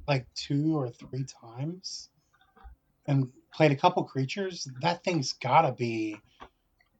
[0.07, 2.09] like two or three times
[3.07, 6.17] and played a couple creatures, that thing's gotta be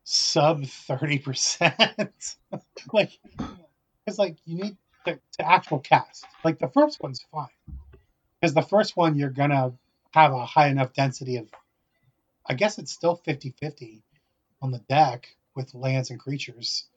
[0.03, 2.09] sub 30%.
[2.93, 3.11] like,
[4.07, 6.25] it's like you need to, to actual cast.
[6.43, 7.47] Like, the first one's fine.
[8.39, 9.73] Because the first one, you're gonna
[10.11, 11.47] have a high enough density of
[12.45, 14.03] I guess it's still 50 50
[14.61, 16.87] on the deck with lands and creatures,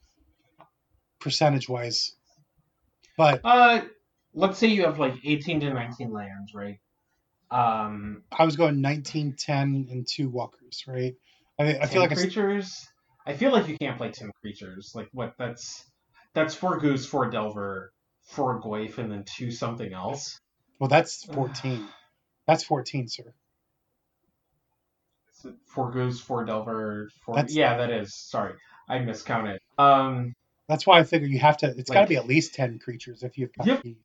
[1.25, 2.15] percentage wise.
[3.17, 3.81] But Uh,
[4.35, 6.79] let's say you have like 18 to 19 lands, right?
[7.51, 11.15] Um, I was going 19, 10, and two walkers, right?
[11.59, 12.87] I, I 10 feel like creatures.
[13.27, 14.93] I feel like you can't play 10 creatures.
[14.95, 15.35] Like what?
[15.39, 15.85] That's
[16.35, 17.93] that's four goose, four delver,
[18.27, 20.39] four goyf, and then two something else.
[20.79, 21.87] well, that's 14.
[22.47, 23.33] That's 14, sir.
[25.67, 27.37] Four goose, four delver, four.
[27.37, 28.15] That's- Yeah, that is.
[28.15, 28.55] Sorry,
[28.89, 29.61] I miscounted.
[29.79, 30.35] Um,
[30.69, 33.23] That's why I figure you have to, It's got to be at least 10 creatures
[33.23, 33.97] if you've got these.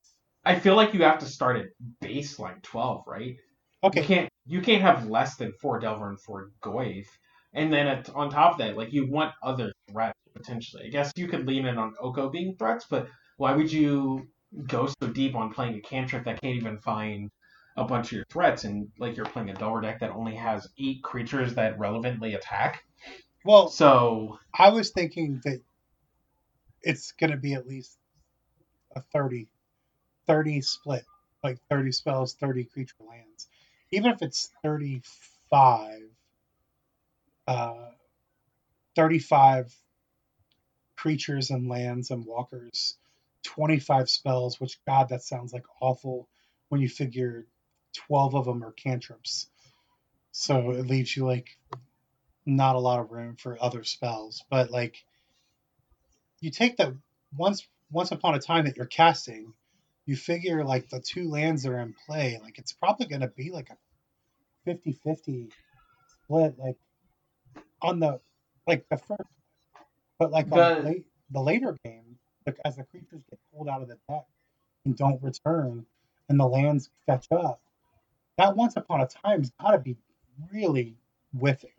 [0.46, 1.68] I feel like you have to start at
[2.04, 3.38] baseline 12, right?
[3.84, 4.02] You Okay.
[4.02, 7.06] can't you can't have less than four Delver and four Goyf.
[7.54, 10.86] And then at, on top of that, like you want other threats potentially.
[10.86, 13.08] I guess you could lean in on Oko being threats, but
[13.38, 14.28] why would you
[14.68, 17.30] go so deep on playing a cantrip that can't even find
[17.78, 20.68] a bunch of your threats and like you're playing a Delver deck that only has
[20.78, 22.84] eight creatures that relevantly attack?
[23.44, 25.62] Well, So I was thinking that
[26.84, 27.98] it's going to be at least
[28.96, 29.48] a 30,
[30.28, 31.06] 30 split,
[31.44, 33.48] like 30 spells, 30 creature lands.
[33.92, 36.02] Even if it's 35,
[37.48, 37.74] uh,
[38.96, 39.74] 35
[40.96, 42.98] creatures and lands and walkers,
[43.44, 46.28] 25 spells, which, God, that sounds like awful
[46.70, 47.46] when you figure
[48.08, 49.50] 12 of them are cantrips.
[50.32, 51.58] So it leaves you like
[52.46, 54.44] not a lot of room for other spells.
[54.50, 55.04] But like,
[56.42, 56.98] you take the
[57.36, 59.54] once once upon a time that you're casting,
[60.06, 63.28] you figure like the two lands that are in play, like it's probably going to
[63.28, 63.78] be like a
[64.70, 65.50] 50-50
[66.24, 66.78] split, like
[67.82, 68.20] on the
[68.68, 69.22] like the first,
[70.20, 73.68] but like on The- the, late, the later game, like as the creatures get pulled
[73.68, 74.26] out of the deck
[74.86, 75.86] and don't return,
[76.30, 77.60] and the lands fetch up,
[78.38, 79.98] that once upon a time's got to be
[80.54, 80.96] really
[81.34, 81.72] whiffing.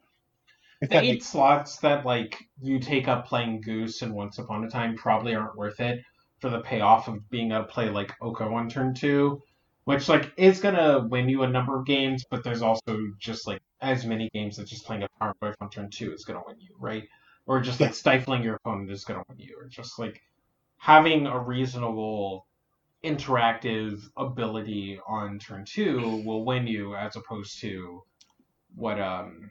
[0.81, 4.39] If the that eight makes slots that like you take up playing Goose and Once
[4.39, 6.03] Upon a Time probably aren't worth it
[6.41, 9.43] for the payoff of being able to play like Oko on turn two,
[9.85, 13.61] which like is gonna win you a number of games, but there's also just like
[13.81, 16.61] as many games that just playing a power wave on turn two is gonna win
[16.61, 17.09] you, right?
[17.47, 17.95] Or just like Yeah.
[17.95, 20.22] stifling your opponent is gonna win you, or just like
[20.78, 22.47] having a reasonable
[23.05, 28.03] interactive ability on turn two will win you as opposed to
[28.74, 29.51] what um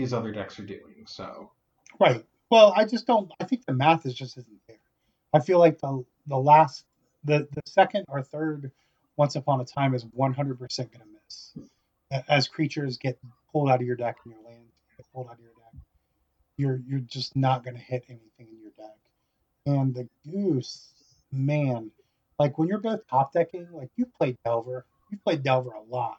[0.00, 1.04] these other decks are doing.
[1.06, 1.50] So
[1.98, 2.24] Right.
[2.50, 3.30] Well, I just don't.
[3.40, 4.76] I think the math is just isn't there.
[5.32, 6.84] I feel like the the last,
[7.24, 8.72] the the second or third,
[9.16, 12.24] once upon a time is one hundred percent going to miss.
[12.28, 13.18] As creatures get
[13.52, 14.64] pulled out of your deck and your land
[14.96, 15.80] get pulled out of your deck,
[16.56, 18.96] you're you're just not going to hit anything in your deck.
[19.66, 20.92] And the goose,
[21.30, 21.90] man,
[22.38, 26.18] like when you're both top decking, like you played Delver, you played Delver a lot.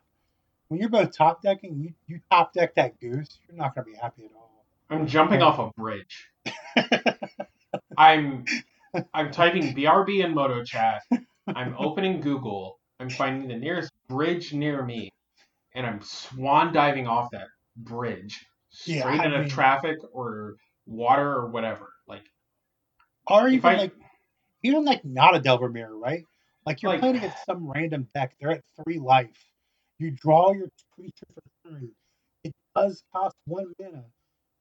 [0.71, 3.91] When you're both top decking, you you top deck that goose, you're not going to
[3.91, 4.63] be happy at all.
[4.89, 6.29] I'm jumping off a bridge.
[7.97, 8.45] I'm
[9.13, 11.03] I'm typing BRB in Moto Chat.
[11.45, 12.79] I'm opening Google.
[13.01, 15.11] I'm finding the nearest bridge near me,
[15.75, 20.55] and I'm swan diving off that bridge straight Yeah, I into mean- traffic or
[20.85, 21.91] water or whatever.
[22.07, 22.23] Like
[23.27, 23.93] or even I- like
[24.63, 26.23] even like not a Delver mirror, right?
[26.65, 28.37] Like you're Like- playing against some random deck.
[28.39, 29.35] They're at three life.
[30.01, 31.91] You draw your creature for turn.
[32.43, 34.05] It does cost one mana.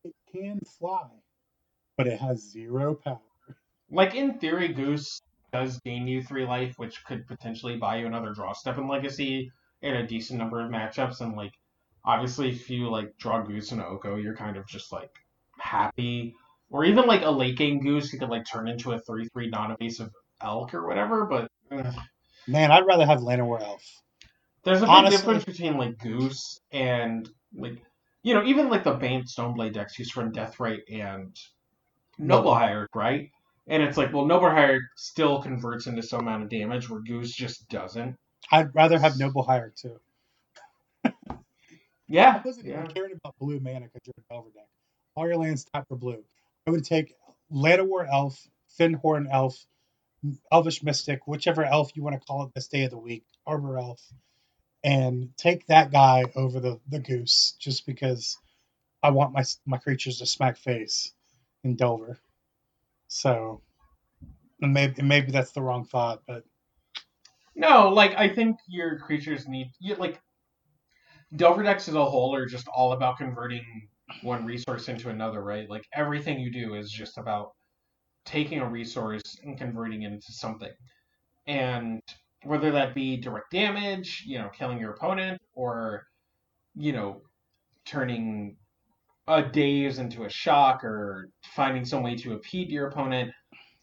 [0.05, 1.09] It can fly,
[1.97, 3.22] but it has zero power.
[3.91, 8.34] like in theory, Goose does gain you three life, which could potentially buy you another
[8.34, 11.22] draw step in Legacy in a decent number of matchups.
[11.22, 11.55] And like,
[12.05, 15.11] obviously, if you like draw Goose and Oko, you're kind of just like
[15.59, 16.34] happy.
[16.68, 19.49] Or even like a late game Goose, you could like turn into a three three
[19.49, 20.11] non evasive
[20.43, 21.24] elk or whatever.
[21.24, 21.95] But ugh.
[22.47, 24.03] Man, I'd rather have Llanowar Elf.
[24.65, 27.83] There's a big Honestly- difference between like Goose and like
[28.23, 31.35] you know even like the Bant Stoneblade decks used from Deathrite and
[32.19, 33.31] Noble Hierarch, right?
[33.67, 37.33] And it's like, well, Noble Hierarch still converts into some amount of damage where Goose
[37.33, 38.17] just doesn't.
[38.51, 39.99] I'd rather have Noble Hire too.
[42.09, 42.81] Yeah, I wasn't yeah.
[42.81, 44.67] even caring about blue mana because you're a Delver deck.
[45.15, 46.25] all your lands tap for blue.
[46.67, 47.15] I would take
[47.53, 48.49] Llanowar Elf,
[48.79, 49.65] Fyndhorn Elf,
[50.51, 53.79] Elvish Mystic, whichever elf you want to call it this day of the week, Arbor
[53.79, 54.03] Elf,
[54.83, 58.39] and take that guy over the, the goose just because
[59.03, 61.12] I want my my creatures to smack face
[61.64, 62.18] in Delver.
[63.09, 63.62] So
[64.61, 66.45] and maybe maybe that's the wrong thought, but
[67.55, 70.20] No, like I think your creatures need you like
[71.37, 73.89] Delver decks as a whole are just all about converting
[74.22, 75.68] one resource into another, right?
[75.68, 77.53] Like everything you do is just about
[78.24, 80.72] taking a resource and converting it into something.
[81.47, 82.01] And
[82.45, 86.07] whether that be direct damage, you know, killing your opponent, or,
[86.74, 87.22] you know,
[87.84, 88.57] turning
[89.28, 93.30] a daze into a shock, or finding some way to impede your opponent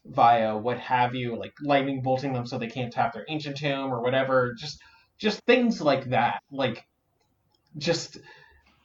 [0.06, 3.92] via what have you, like lightning bolting them so they can't tap their ancient tomb
[3.92, 4.54] or whatever.
[4.58, 4.80] Just
[5.18, 6.42] just things like that.
[6.50, 6.84] Like
[7.76, 8.18] just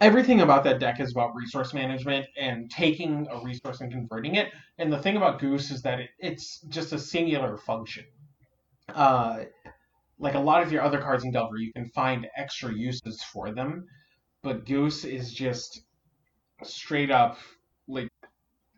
[0.01, 4.49] everything about that deck is about resource management and taking a resource and converting it.
[4.77, 8.05] And the thing about Goose is that it, it's just a singular function.
[8.93, 9.43] Uh,
[10.23, 13.53] like a lot of your other cards in Delver, you can find extra uses for
[13.53, 13.85] them,
[14.41, 15.83] but Goose is just
[16.63, 17.37] straight up
[17.89, 18.07] like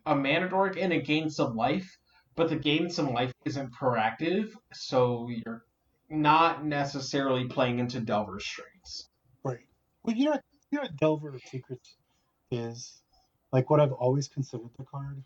[0.08, 1.88] a mana dork and it gains some life,
[2.36, 5.64] but the gain some life isn't proactive, so you're
[6.10, 9.08] not necessarily playing into Delver's strengths.
[9.44, 9.68] Right.
[10.04, 10.40] Well, you know,
[10.72, 11.96] you know Delver of Secrets
[12.50, 13.04] is?
[13.52, 15.24] Like what I've always considered the card.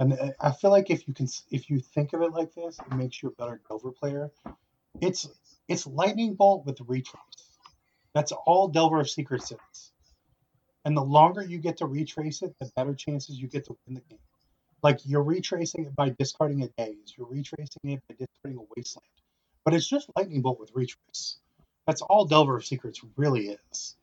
[0.00, 2.80] And uh, I feel like if you can, if you think of it like this,
[2.80, 4.32] it makes you a better Delver player.
[5.00, 5.28] It's
[5.68, 7.20] it's Lightning Bolt with retrace.
[8.14, 9.92] That's all Delver of Secrets is.
[10.84, 13.94] And the longer you get to retrace it, the better chances you get to win
[13.94, 14.18] the game.
[14.82, 19.06] Like you're retracing it by discarding a daze, you're retracing it by discarding a wasteland.
[19.64, 21.38] But it's just Lightning Bolt with retrace.
[21.86, 23.96] That's all Delver of Secrets really is.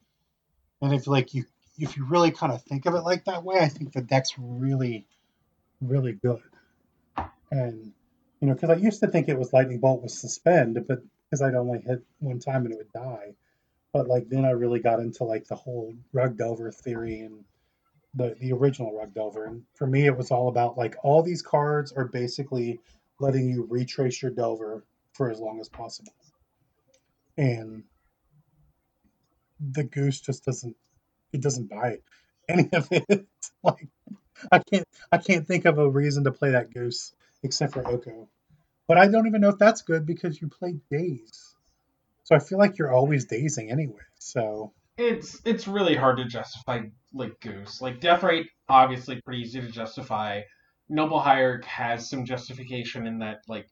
[0.81, 1.45] And if like you
[1.77, 4.33] if you really kind of think of it like that way, I think the deck's
[4.38, 5.05] really,
[5.81, 6.41] really good.
[7.51, 7.93] And
[8.39, 11.41] you know, because I used to think it was lightning bolt was suspend, but because
[11.41, 13.35] I'd only hit one time and it would die.
[13.93, 17.43] But like then I really got into like the whole rug delver theory and
[18.13, 19.45] the the original rug delver.
[19.45, 22.79] And for me, it was all about like all these cards are basically
[23.19, 24.83] letting you retrace your delver
[25.13, 26.13] for as long as possible.
[27.38, 27.83] And
[29.59, 30.75] the goose just doesn't
[31.33, 31.99] it doesn't buy
[32.47, 33.25] any of it.
[33.63, 33.88] like
[34.51, 37.13] I can't I can't think of a reason to play that goose
[37.43, 38.27] except for Oko.
[38.88, 41.55] But I don't even know if that's good because you play daze.
[42.23, 44.01] So I feel like you're always dazing anyway.
[44.19, 46.81] So it's it's really hard to justify
[47.13, 47.81] like goose.
[47.81, 50.41] Like Deathrite, obviously pretty easy to justify.
[50.89, 53.67] Noble Hierarch has some justification in that like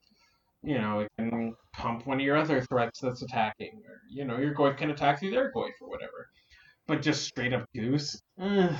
[0.62, 4.38] you know, it can pump one of your other threats that's attacking, or you know,
[4.38, 6.28] your Goyf can attack through their Goyf or whatever.
[6.86, 8.20] But just straight up Goose.
[8.40, 8.76] Eh.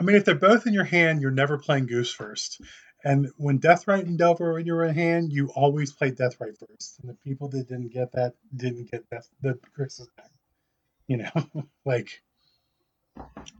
[0.00, 2.60] I mean, if they're both in your hand, you're never playing Goose first.
[3.06, 6.98] And when Deathrite and Delver are in your hand, you always play Deathrite first.
[6.98, 9.60] And the people that didn't get that didn't get Death the
[10.16, 10.30] deck.
[11.06, 12.20] You know, like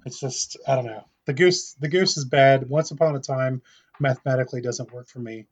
[0.05, 1.05] it's just I don't know.
[1.27, 2.69] The goose the goose is bad.
[2.69, 3.63] Once upon a time,
[4.01, 5.47] mathematically doesn't work for me.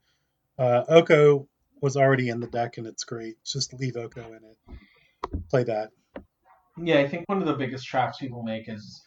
[0.59, 1.47] Uh, Oko
[1.79, 3.37] was already in the deck and it's great.
[3.45, 5.39] Just leave Oko in it.
[5.49, 5.91] Play that.
[6.77, 9.04] Yeah, I think one of the biggest traps people make is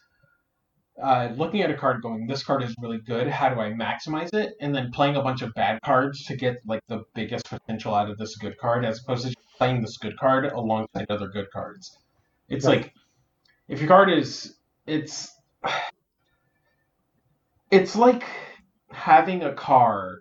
[1.01, 3.27] uh, looking at a card going, this card is really good.
[3.27, 4.53] How do I maximize it?
[4.59, 8.09] And then playing a bunch of bad cards to get like the biggest potential out
[8.09, 11.97] of this good card, as opposed to playing this good card alongside other good cards.
[12.49, 12.81] It's right.
[12.81, 12.93] like
[13.67, 14.55] if your card is
[14.87, 15.31] it's
[17.71, 18.23] it's like
[18.91, 20.19] having a car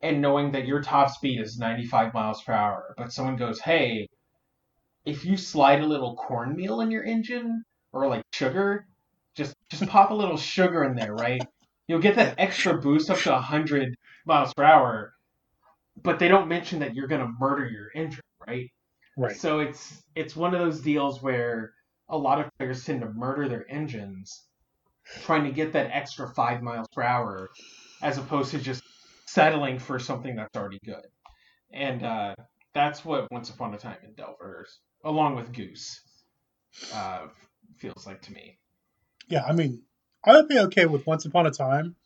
[0.00, 4.08] and knowing that your top speed is 95 miles per hour, but someone goes, "Hey,
[5.04, 8.86] if you slide a little cornmeal in your engine or like sugar,
[9.34, 11.42] just just pop a little sugar in there, right?
[11.86, 15.14] You'll get that extra boost up to 100 miles per hour,
[16.02, 18.70] but they don't mention that you're going to murder your engine, right?
[19.16, 19.36] Right.
[19.36, 21.74] So it's it's one of those deals where
[22.08, 24.46] a lot of players tend to murder their engines
[25.22, 27.50] trying to get that extra 5 miles per hour
[28.02, 28.82] as opposed to just
[29.26, 31.06] settling for something that's already good.
[31.72, 32.34] And uh,
[32.72, 36.00] that's what Once Upon a Time in Delvers, along with Goose,
[36.92, 37.26] uh,
[37.78, 38.58] feels like to me.
[39.28, 39.82] Yeah, I mean,
[40.24, 41.96] I would be okay with Once Upon a Time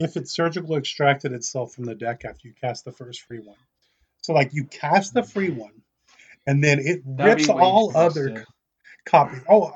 [0.00, 3.56] if it surgically extracted itself from the deck after you cast the first free one.
[4.22, 5.60] So, like, you cast the free mm-hmm.
[5.60, 5.82] one,
[6.46, 8.44] and then it That'd rips all other
[9.04, 9.40] copies.
[9.48, 9.72] Oh,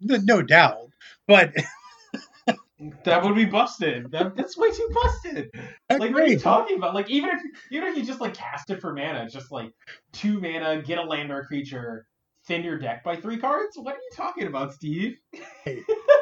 [0.00, 0.78] no doubt.
[1.26, 1.54] But
[3.04, 4.10] that would be busted.
[4.10, 5.50] That, that's way too busted.
[5.90, 6.94] Like what are you talking about?
[6.94, 7.40] Like even if
[7.70, 9.72] even if you just like cast it for mana, just like
[10.12, 12.06] two mana, get a land or creature,
[12.46, 13.76] thin your deck by three cards?
[13.78, 15.18] What are you talking about, Steve?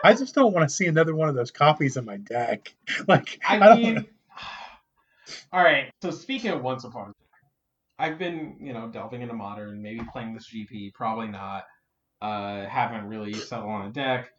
[0.04, 2.74] I just don't want to see another one of those copies in my deck.
[3.08, 4.06] Like I, I, mean,
[5.52, 5.90] all right.
[6.02, 7.14] So speaking of Once Upon a Time,
[7.98, 11.64] I've been you know delving into modern, maybe playing this GP, probably not.
[12.20, 14.30] Uh, haven't really settled on a deck.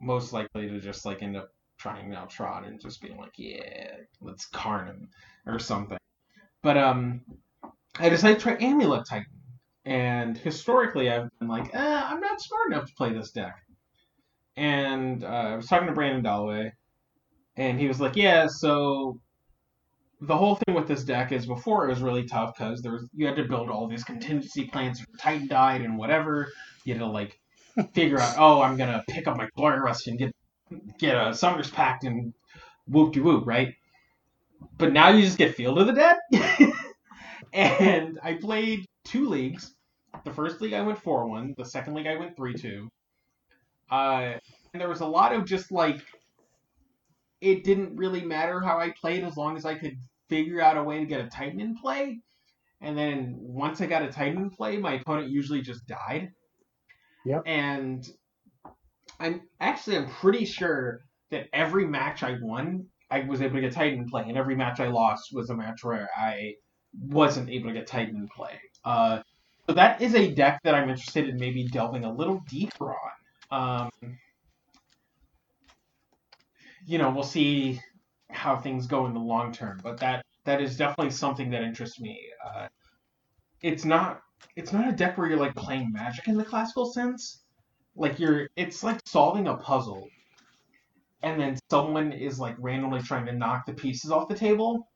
[0.00, 3.96] Most likely to just like end up trying out Tron and just being like, yeah,
[4.20, 5.08] let's Karn him
[5.46, 5.98] or something.
[6.62, 7.20] But um,
[7.98, 9.26] I decided to try Amulet Titan,
[9.86, 13.56] and historically I've been like, eh, I'm not smart enough to play this deck.
[14.56, 16.72] And uh, I was talking to Brandon Dalloway,
[17.56, 19.20] and he was like, yeah, so
[20.20, 23.08] the whole thing with this deck is before it was really tough because there was
[23.14, 26.48] you had to build all these contingency plans if Titan died and whatever.
[26.84, 27.38] You had to like
[27.94, 30.34] figure out, oh, I'm gonna pick up my Glory Rust and get
[30.98, 32.32] get a Summoner's Pact and
[32.88, 33.74] whoop de whoop, right?
[34.78, 36.16] But now you just get Field of the Dead.
[37.52, 39.75] and I played two leagues.
[40.24, 41.54] The first league I went 4 1.
[41.56, 42.88] The second league I went 3 2.
[43.90, 44.32] Uh,
[44.72, 46.00] and there was a lot of just like,
[47.40, 49.96] it didn't really matter how I played as long as I could
[50.28, 52.18] figure out a way to get a Titan in play.
[52.80, 56.32] And then once I got a Titan in play, my opponent usually just died.
[57.24, 57.42] Yep.
[57.46, 58.06] And
[59.18, 61.00] I'm actually I'm pretty sure
[61.30, 64.54] that every match I won, I was able to get Titan in play, and every
[64.54, 66.54] match I lost was a match where I
[66.98, 68.60] wasn't able to get Titan in play.
[68.84, 69.22] Uh,
[69.66, 72.94] so that is a deck that I'm interested in maybe delving a little deeper
[73.50, 73.90] on.
[74.02, 74.18] Um,
[76.86, 77.80] you know, we'll see
[78.30, 82.00] how things go in the long term, but that that is definitely something that interests
[82.00, 82.20] me.
[82.44, 82.68] Uh,
[83.62, 84.20] it's not
[84.54, 87.42] it's not a deck where you're like playing Magic in the classical sense.
[87.96, 90.06] Like you're, it's like solving a puzzle,
[91.22, 94.86] and then someone is like randomly trying to knock the pieces off the table,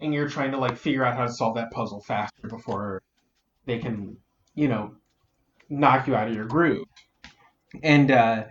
[0.00, 3.02] and you're trying to like figure out how to solve that puzzle faster before
[3.68, 4.16] they can,
[4.54, 4.92] you know,
[5.68, 6.86] knock you out of your groove.
[7.82, 8.44] And uh,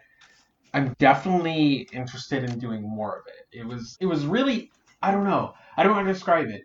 [0.74, 3.59] I'm definitely interested in doing more of it.
[3.59, 5.53] It was it was really I don't know.
[5.76, 6.61] I don't want to describe it.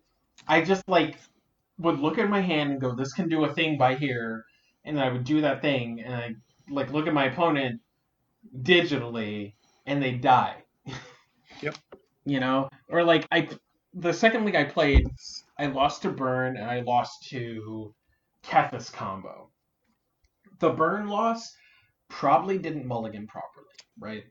[0.47, 1.17] I just like
[1.79, 4.45] would look at my hand and go, "This can do a thing by here,"
[4.85, 6.35] and then I would do that thing, and I
[6.69, 7.81] like look at my opponent
[8.63, 9.55] digitally,
[9.87, 10.57] and they die.
[11.61, 11.77] Yep.
[12.25, 13.49] you know, or like I,
[13.95, 15.07] the second league I played,
[15.57, 17.95] I lost to Burn and I lost to
[18.43, 19.51] Kethis combo.
[20.59, 21.55] The Burn loss
[22.09, 23.67] probably didn't mulligan properly,
[23.99, 24.25] right?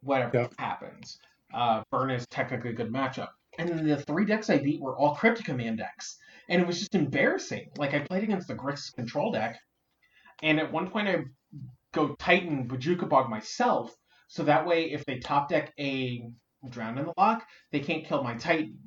[0.00, 0.54] Whatever Yep.
[0.58, 1.18] happens.
[1.52, 3.28] Uh, Burn is technically a good matchup.
[3.58, 6.18] And then the three decks I beat were all Cryptic Command decks.
[6.48, 7.70] And it was just embarrassing.
[7.76, 9.58] Like, I played against the Grix control deck,
[10.42, 11.24] and at one point I
[11.92, 13.94] go Titan Bojuka Bog myself,
[14.28, 16.22] so that way if they top deck a
[16.68, 17.42] Drown in the Loch,
[17.72, 18.78] they can't kill my Titan.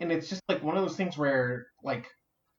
[0.00, 2.06] And it's just like one of those things where, like,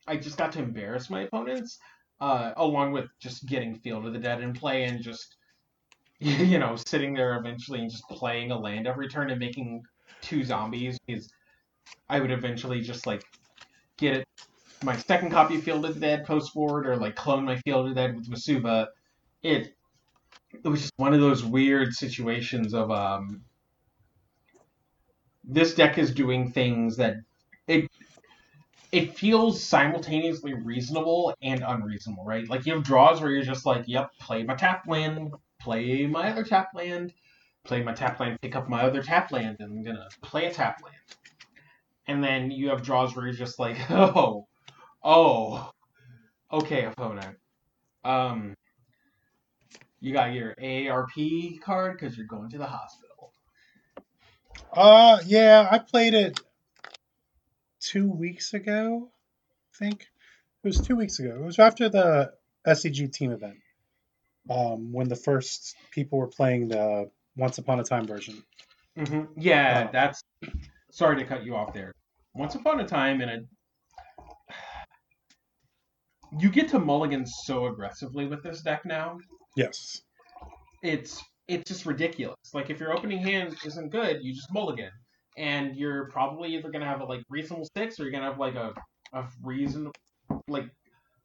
[0.08, 1.80] I just got to embarrass my opponents,
[2.22, 5.36] uh, along with just getting Field of the Dead in play and just,
[6.20, 9.84] you know, sitting there eventually and just playing a land every turn and making
[10.22, 11.30] two zombies because
[12.10, 13.24] I would eventually just like
[13.97, 14.28] get it
[14.84, 17.88] my second copy of Field of the Dead post forward or like clone my Field
[17.88, 18.88] of the Dead with Vesuva.
[19.43, 19.76] It
[20.51, 23.41] it was just one of those weird situations of um
[25.43, 27.16] this deck is doing things that
[27.68, 27.89] it
[28.98, 32.50] it feels simultaneously reasonable and unreasonable, right?
[32.50, 36.32] Like you have draws where you're just like, yep, play my tap land, play my
[36.32, 37.14] other tap land,
[37.64, 40.52] play my tap land, pick up my other tap land, and I'm gonna play a
[40.52, 40.95] tap land.
[42.08, 44.48] And then you have draws where you're just like, oh,
[45.04, 45.70] oh,
[46.52, 47.38] okay, opponent.
[48.04, 48.56] Um,
[50.00, 53.32] you got your AARP card because you're going to the hospital.
[54.74, 56.39] Uh, yeah, I played it
[57.91, 59.09] two weeks ago.
[59.73, 61.35] I think it was two weeks ago.
[61.35, 62.33] It was after the
[62.65, 63.57] SCG team event,
[64.49, 68.43] um, when the first people were playing the Once Upon a Time version.
[68.97, 69.89] hmm Yeah, Oh.
[69.93, 70.21] that's.
[70.91, 71.91] Sorry to cut you off there.
[72.33, 73.39] Once upon a time, in a.
[76.39, 79.17] You get to mulligan so aggressively with this deck now.
[79.55, 80.01] Yes.
[80.83, 82.35] It's it's just ridiculous.
[82.53, 84.91] Like if your opening hand isn't good, you just mulligan,
[85.38, 88.55] and you're probably either gonna have a like reasonable six, or you're gonna have like
[88.55, 88.73] a
[89.13, 89.91] a reason
[90.47, 90.65] like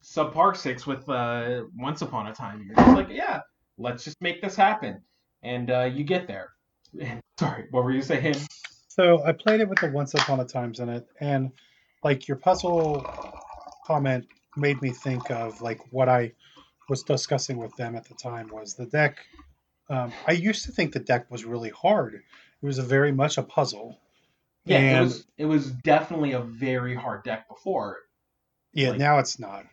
[0.03, 2.63] subpar six with uh Once Upon a Time.
[2.65, 3.41] You're just like, yeah,
[3.77, 5.01] let's just make this happen,
[5.41, 6.51] and uh, you get there.
[7.39, 8.35] Sorry, what were you saying?
[8.87, 11.51] So I played it with the Once Upon a Times in it, and
[12.03, 13.05] like your puzzle
[13.85, 16.33] comment made me think of like what I
[16.89, 19.17] was discussing with them at the time was the deck.
[19.89, 22.21] Um, I used to think the deck was really hard.
[22.63, 23.99] It was a very much a puzzle.
[24.65, 27.97] Yeah, it was it was definitely a very hard deck before.
[28.73, 29.65] Yeah, Like- now it's not.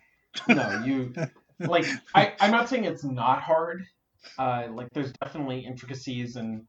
[0.48, 1.14] No, you
[1.60, 3.84] like I, I'm not saying it's not hard.
[4.36, 6.66] Uh, like there's definitely intricacies and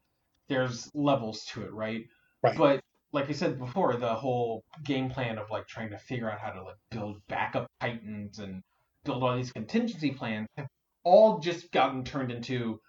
[0.47, 2.05] there's levels to it, right?
[2.43, 2.57] Right.
[2.57, 6.39] But like I said before, the whole game plan of like trying to figure out
[6.39, 8.61] how to like build backup titans and
[9.03, 10.67] build all these contingency plans have
[11.03, 12.79] all just gotten turned into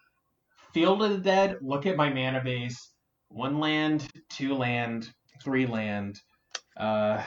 [0.74, 1.58] Field of the Dead.
[1.62, 2.91] Look at my mana base:
[3.32, 5.08] one land, two land,
[5.42, 6.20] three land.
[6.76, 7.24] Uh,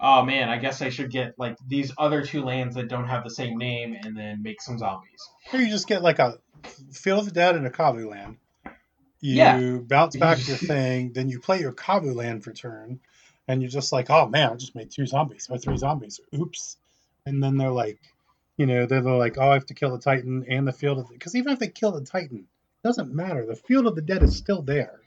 [0.00, 3.24] oh man, I guess I should get like these other two lands that don't have
[3.24, 5.22] the same name, and then make some zombies.
[5.52, 6.38] Or you just get like a
[6.92, 8.36] Field of the Dead and a Kavu land.
[9.20, 9.78] You Yeah.
[9.86, 13.00] bounce back your thing, then you play your Kavu land for turn,
[13.48, 16.20] and you're just like, oh man, I just made two zombies or three zombies.
[16.34, 16.76] Oops.
[17.24, 17.98] And then they're like,
[18.56, 21.08] you know, they're like, oh, I have to kill the Titan and the Field of
[21.08, 23.44] the Because even if they kill the Titan, it doesn't matter.
[23.44, 25.00] The Field of the Dead is still there.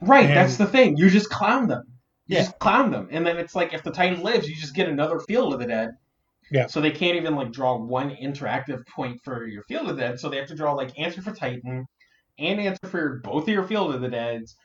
[0.00, 0.96] Right, And- that's the thing.
[0.96, 1.84] You just clown them.
[2.26, 2.42] You Yeah.
[2.44, 5.20] just clown them, and then it's like if the Titan lives, you just get another
[5.20, 5.90] Field of the Dead.
[6.50, 6.66] Yeah.
[6.66, 10.18] So they can't even like draw one interactive point for your Field of the Dead.
[10.20, 11.86] So they have to draw like answer for Titan
[12.38, 14.56] and answer for both of your Field of the Deads,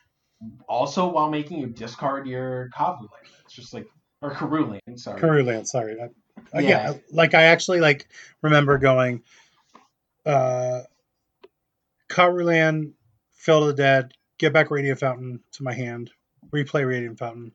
[0.68, 3.28] also while making you discard your Kavu land.
[3.46, 3.86] It's just like
[4.24, 5.00] or Karoo land.
[5.00, 5.20] Sorry.
[5.20, 5.98] Karoo land, sorry.
[6.02, 6.10] I,
[6.58, 6.92] I- yeah.
[6.92, 6.94] Yeah.
[7.12, 8.08] like I actually like
[8.42, 9.22] remember going,
[10.26, 10.82] uh,
[12.10, 12.94] Karoo land,
[13.34, 16.10] Field of the Dead, get back Radiant Fountain to my hand,
[16.52, 17.52] replay Radiant Fountain,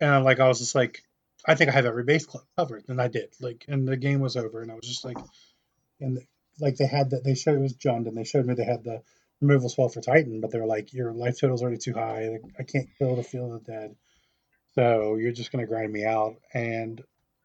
[0.00, 1.02] and like I was just like,
[1.46, 3.34] I think I have every base covered, and I did.
[3.40, 5.18] Like, and the game was over, and I was just like,
[6.00, 6.18] and
[6.58, 8.84] like they had that they showed it was Jund, and they showed me they had
[8.84, 9.02] the
[9.42, 12.38] removal spell for Titan, but they were like, your life total's already too high.
[12.58, 13.96] I can't kill the Field of the Dead,
[14.74, 16.36] so you're just gonna grind me out.
[16.54, 17.02] And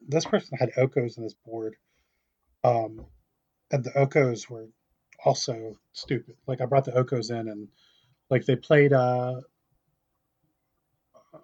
[0.08, 1.76] this person had Okos in his board,
[2.64, 3.06] um,
[3.72, 4.70] and the Okos were
[5.26, 6.36] also stupid.
[6.48, 7.68] Like I brought the Okos in, and
[8.34, 9.42] like they played uh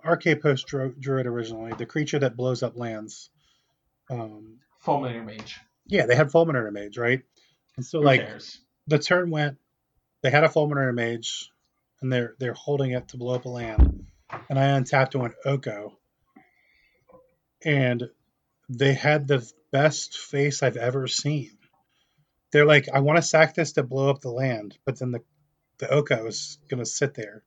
[0.04, 3.30] Arcade Post Druid originally, the creature that blows up lands.
[4.10, 5.60] Um, Fulminator Mage.
[5.86, 7.22] yeah, they had Fulminator Mage, right?
[7.78, 8.60] And so Who like cares?
[8.88, 9.58] the turn went,
[10.24, 11.52] they had a Fulminator Mage,
[12.02, 14.06] and they're they're holding it to blow up a land,
[14.50, 15.98] and I untapped and went Oko,
[17.64, 18.10] and
[18.70, 21.52] they had the best face I've ever seen.
[22.52, 25.22] They're like, I want to sack this to blow up the land, but then the
[25.80, 27.44] the Oko is gonna sit there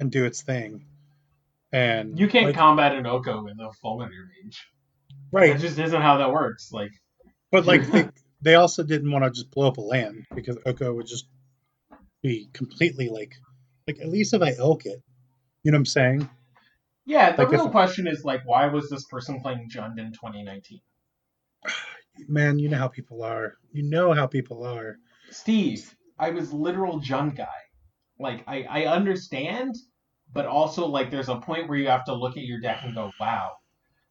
[0.00, 0.86] and do its thing,
[1.72, 4.66] and You can't like, combat an Oko with a Fulminator range.
[5.32, 6.70] right, That just isn't how that works.
[6.72, 6.92] Like
[7.50, 8.08] But like they,
[8.42, 11.26] they also didn't want to just blow up a land because Oko would just
[12.22, 13.34] be completely like
[13.86, 15.02] like at least if I elk it,
[15.62, 16.30] you know what I'm saying?
[17.04, 20.12] Yeah, the Like if- real question is like, why was this person playing Jund in
[20.12, 20.80] 2019?
[22.28, 23.56] Man, you know how people are.
[23.72, 24.98] You know how people are.
[25.30, 27.46] Steve, I was literal Jund guy.
[28.18, 29.76] Like, I, I understand,
[30.32, 32.94] but also like, there's a point where you have to look at your deck and
[32.94, 33.52] go, wow,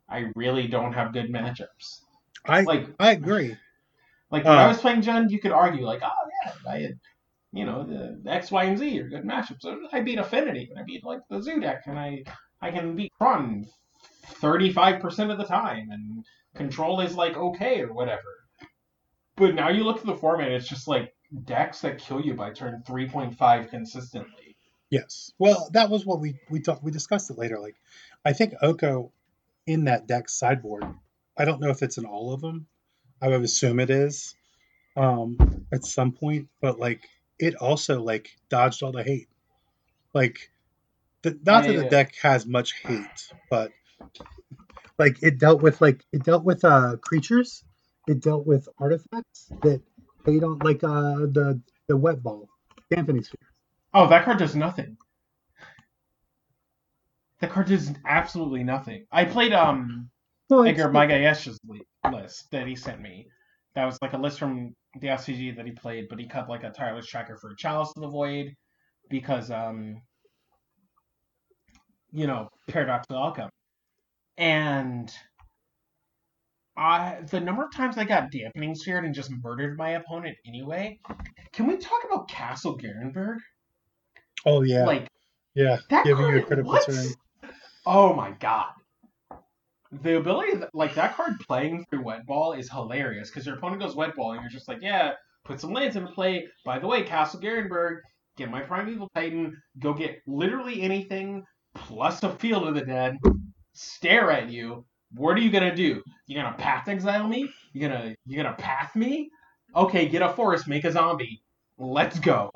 [0.10, 2.02] I really don't have good matchups.
[2.48, 3.58] I Like, I agree.
[4.32, 4.68] like when I Uh.
[4.68, 7.00] was playing Jund, you could argue like, oh yeah, I had,
[7.54, 9.62] you know, the X, Y, and Z are good matchups.
[9.62, 12.24] So I beat Affinity, and I beat like the Zoo deck, and I
[12.62, 13.66] I can beat Tron
[14.42, 16.26] 35% of the time, and
[16.56, 18.46] Control is like okay or whatever.
[19.38, 22.52] But now you look at the format, it's just like decks that kill you by
[22.52, 24.56] turn 3.5 consistently.
[24.90, 25.32] Yes.
[25.40, 27.60] Well, that was what we we talked we discussed it later.
[27.60, 27.76] Like
[28.24, 29.12] I think Oko
[29.66, 30.86] in that deck sideboard.
[31.38, 32.68] I don't know if it's in all of them.
[33.22, 34.36] I would assume it is
[34.96, 39.28] um at some point, but like it also like dodged all the hate.
[40.14, 40.52] Like
[41.24, 43.72] the, not that the I- deck has much hate, but
[44.98, 47.64] like it dealt with like it dealt with uh creatures,
[48.08, 49.82] it dealt with artifacts that
[50.26, 52.50] hate on like uh the the wet ball,
[52.90, 53.48] dampening sphere.
[53.94, 54.98] Oh, that card does nothing.
[57.40, 59.06] That card does absolutely nothing.
[59.12, 60.10] I played um
[60.50, 61.60] Well, Edgar Magalhaes's
[62.12, 63.28] list that he sent me.
[63.76, 66.64] That was like a list from the SCG that he played, but he cut like
[66.64, 68.56] a tireless tracker for Chalice of the Void
[69.10, 70.02] because um
[72.16, 73.50] you know, paradoxical outcome.
[74.38, 75.12] And
[76.78, 81.00] I the number of times I got dampening sphered and just murdered my opponent anyway.
[81.54, 83.40] Can we talk about Castle Garenbrig?
[84.46, 85.10] Oh yeah, Like
[85.54, 86.86] yeah, giving you a critical what?
[86.86, 87.08] turn.
[87.86, 88.72] Oh my god.
[89.92, 93.82] The ability, that, like that card playing through Wet Ball is hilarious because your opponent
[93.82, 95.14] goes Wet Ball and you're just like, yeah,
[95.46, 96.48] put some lands into play.
[96.66, 98.00] By the way, Castle Garenbrig,
[98.36, 103.18] get my Primeval Titan, go get literally anything plus a Field of the Dead,
[103.74, 104.86] stare at you.
[105.16, 106.04] What are you gonna do?
[106.28, 107.50] You're gonna path exile me?
[107.74, 109.32] You gonna you gonna path me?
[109.76, 111.42] Okay, get a forest, make a zombie.
[111.78, 112.52] Let's go.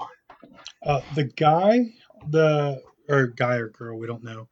[0.85, 1.93] Uh, the guy,
[2.29, 4.47] the or guy or girl, we don't know.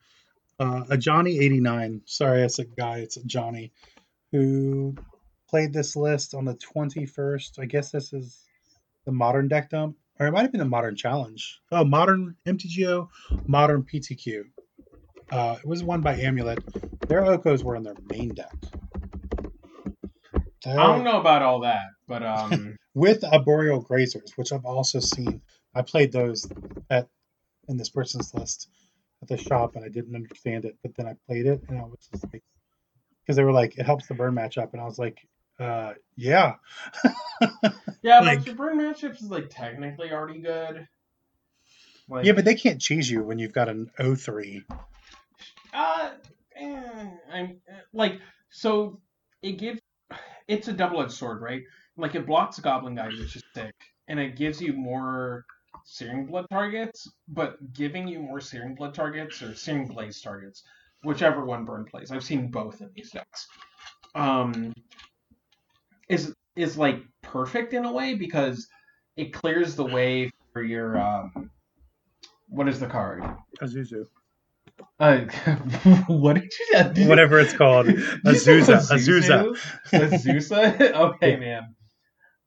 [0.60, 2.02] Uh, a Johnny eighty nine.
[2.06, 3.00] Sorry, it's a guy.
[3.00, 3.72] It's a Johnny,
[4.32, 4.96] who
[5.50, 7.60] played this list on the 21st.
[7.60, 8.46] I guess this is
[9.06, 11.62] the modern deck dump, or it might have been the modern challenge.
[11.72, 13.08] Oh, modern MTGO,
[13.46, 14.44] modern PTQ.
[15.32, 16.60] Uh, it was won by Amulet.
[17.08, 18.54] Their Okos were in their main deck.
[20.66, 25.42] I don't know about all that, but um, with Arboreal Grazers, which I've also seen.
[25.76, 26.48] I played those
[26.90, 27.08] at
[27.68, 28.70] in this person's list
[29.22, 30.78] at the shop, and I didn't understand it.
[30.82, 32.44] But then I played it, and I was just like,
[33.24, 35.20] because they were like, it helps the burn matchup, and I was like,
[35.60, 36.56] uh, yeah,
[38.02, 40.88] yeah, Like- like the burn matchups is like technically already good.
[42.10, 44.64] Like, yeah, but they can't cheese you when you've got an 03.
[45.78, 46.10] Uh,
[46.56, 49.00] eh, I'm eh, like so.
[49.44, 49.80] It gives
[50.48, 51.62] it's a double-edged sword, right?
[51.98, 53.76] Like it blocks Goblin Guide, which is sick,
[54.08, 55.46] and it gives you more
[55.86, 57.08] Searing Blood targets.
[57.28, 60.64] But giving you more Searing Blood targets or Searing Blaze targets,
[61.04, 63.48] whichever one Burn plays, I've seen both in these decks.
[64.16, 64.74] Um,
[66.10, 68.68] is is like perfect in a way because
[69.16, 71.52] it clears the way for your um.
[72.50, 73.24] What is the card?
[73.62, 74.08] Azuzu.
[75.00, 75.20] Uh,
[76.08, 77.08] what did you say?
[77.08, 77.88] Whatever it's called.
[77.88, 78.78] Azusa.
[78.90, 79.58] Azusa.
[79.92, 80.92] Azusa?
[81.14, 81.76] okay, man.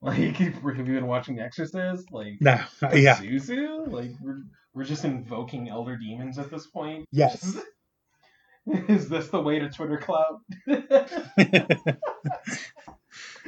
[0.03, 2.11] Like, have you been watching The Exorcist?
[2.11, 2.59] Like, No.
[2.93, 3.17] Yeah.
[3.21, 3.91] Azuzu?
[3.93, 4.43] Like, we're,
[4.75, 7.07] we're just invoking elder demons at this point?
[7.13, 7.57] Yes.
[8.89, 10.41] Is this the way to Twitter clout?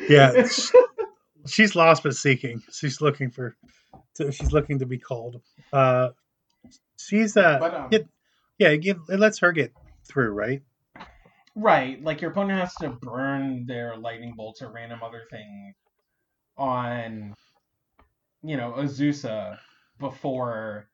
[0.08, 0.46] yeah.
[1.46, 2.62] She's lost but seeking.
[2.72, 3.56] She's looking for.
[4.16, 5.40] to- She's looking to be called.
[5.72, 6.10] Uh,
[6.98, 7.90] she's uh, but, um.
[8.62, 8.76] Yeah.
[8.76, 9.72] Give, it lets her get
[10.04, 10.62] through, right?
[11.54, 15.74] right, like, your opponent has to burn their lightning bolts or random other thing
[16.56, 17.34] on,
[18.42, 19.58] you know, Azusa
[19.98, 20.88] before,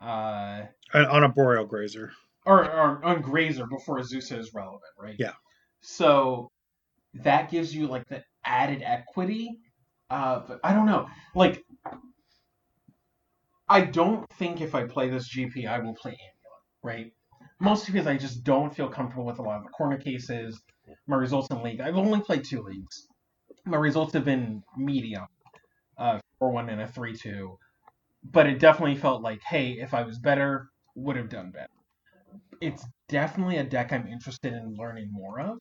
[0.00, 0.62] uh,
[0.94, 2.12] On a boreal grazer.
[2.46, 5.16] or, or on Grazer before Azusa is relevant, right?
[5.18, 5.32] Yeah.
[5.80, 6.50] So
[7.14, 9.58] that gives you like the added equity.
[10.08, 11.06] Uh, but I don't know.
[11.34, 11.62] Like,
[13.68, 16.37] I don't think if I play this GP, I will play Amulet,
[16.82, 17.12] right?
[17.60, 20.60] Mostly because I just don't feel comfortable with a lot of the corner cases.
[21.06, 23.06] My results in league, I've only played two leagues.
[23.64, 25.26] My results have been medium,
[25.98, 27.58] uh, four one and a three two,
[28.22, 31.68] but it definitely felt like, hey, if I was better, would have done better
[32.60, 35.58] it's definitely a deck I'm interested in learning more of,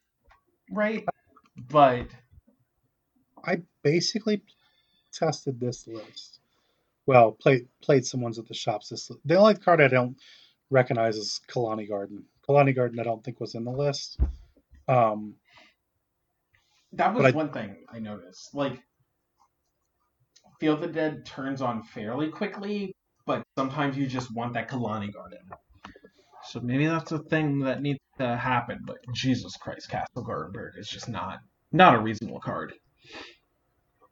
[0.71, 1.05] right?
[1.69, 2.07] But
[3.43, 4.43] I basically
[5.13, 6.39] tested this list.
[7.05, 8.89] Well, played played some ones at the shops.
[8.89, 10.17] This the only card I don't
[10.69, 12.23] recognize is Khalni Garden.
[12.47, 14.19] Khalni Garden I don't think was in the list.
[14.87, 15.35] Um,
[16.93, 18.53] that was I- one thing I noticed.
[18.53, 18.79] Like,
[20.59, 22.95] Feel the Dead turns on fairly quickly,
[23.25, 25.39] but sometimes you just want that Khalni Garden.
[26.45, 28.79] So maybe that's a thing that needs to happen.
[28.85, 31.39] But Jesus Christ, Castle Garenbrig is just not
[31.71, 32.73] not a reasonable card.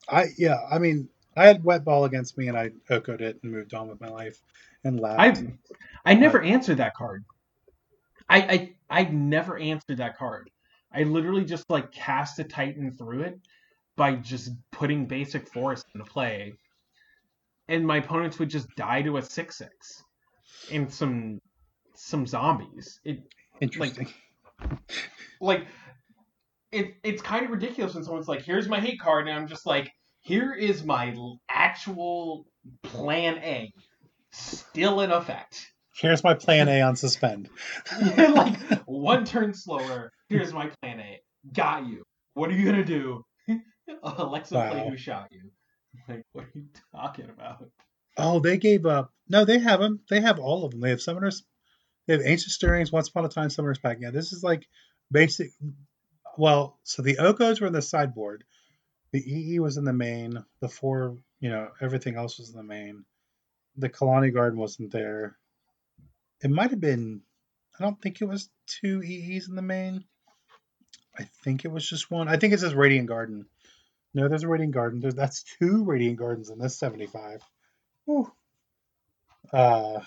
[0.10, 3.52] I yeah, I mean, I had wet ball against me and I okoed it and
[3.52, 4.42] moved on with my life
[4.84, 5.44] and laughed.
[6.06, 7.26] I I never answered that card.
[8.30, 8.42] I
[8.90, 10.50] I I never answered that card.
[10.94, 13.40] I literally just like cast a Titan through it
[13.98, 16.54] by just putting basic forest into play,
[17.68, 20.04] and my opponents would just die to a six six
[20.72, 21.42] and some
[21.96, 23.00] some zombies.
[23.04, 23.24] It
[23.62, 24.08] Interesting.
[25.42, 25.68] like
[26.72, 29.66] it it's kind of ridiculous when someone's like, "Here's my hate card," and I'm just
[29.66, 29.92] like,
[30.26, 31.16] "Here is my
[31.48, 32.48] actual
[32.82, 33.72] plan A,
[34.32, 37.50] still in effect." Here's my plan A on suspend.
[38.18, 40.12] like one turn slower.
[40.28, 41.22] Here's my plan A.
[41.54, 42.04] Got you.
[42.34, 43.24] What are you gonna do?
[44.04, 45.52] Alexa, play who shot you.
[46.10, 47.70] Like, what are you talking about?
[48.18, 49.12] Oh, they gave up.
[49.30, 50.02] No, they have them.
[50.10, 50.82] They have all of them.
[50.82, 51.44] They have summoners.
[52.06, 52.92] They have ancient stirrings.
[52.92, 54.00] Once upon a time, summoners pack.
[54.02, 54.68] Yeah, this is like
[55.10, 55.52] basic.
[56.38, 58.44] Well, so the Okos were in the sideboard.
[59.16, 60.44] The EE was in the main.
[60.60, 63.06] The four, you know, everything else was in the main.
[63.78, 65.38] The Khalni Garden wasn't there.
[66.44, 67.22] It might have been.
[67.80, 70.04] I don't think it was two EEs in the main.
[71.18, 72.28] I think it was just one.
[72.28, 73.46] I think it says Radiant Garden.
[74.14, 75.00] No, there's a Radiant Garden.
[75.00, 77.42] There's that's two Radiant Gardens in this 75.
[78.04, 78.30] Whew.
[79.54, 80.02] Uh,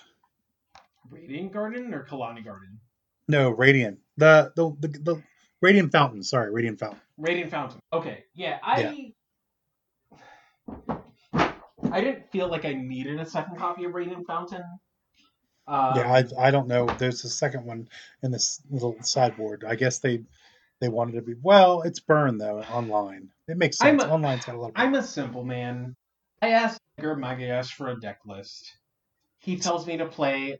[1.08, 2.78] Radiant Garden or Khalni Garden?
[3.26, 4.00] no, Radiant.
[4.18, 5.22] The the the, the
[5.62, 6.22] Radiant Fountain.
[6.22, 7.00] Sorry, Radiant Fountain.
[7.18, 7.80] Radiant Fountain.
[7.92, 9.12] Okay, yeah, I.
[11.90, 14.62] I didn't feel like I needed a second copy of Radiant Fountain.
[15.66, 16.86] Uh, yeah, I, I don't know.
[16.86, 17.88] There's a second one
[18.22, 19.64] in this little sideboard.
[19.66, 20.22] I guess they
[20.80, 21.82] they wanted to be well.
[21.82, 23.28] It's burned though online.
[23.48, 24.10] It makes I'm sense.
[24.10, 24.72] a- Online's got a lot of.
[24.76, 25.94] I'm a simple man.
[26.40, 28.76] I asked Magalhaes for a deck list.
[29.40, 30.58] He tells me to play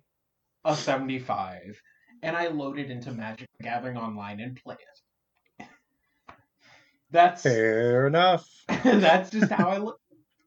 [0.64, 1.80] a 75,
[2.22, 5.00] and I load it into Magic Gathering Online and play it.
[7.10, 8.46] That's fair enough.
[8.84, 9.98] that's just how I look.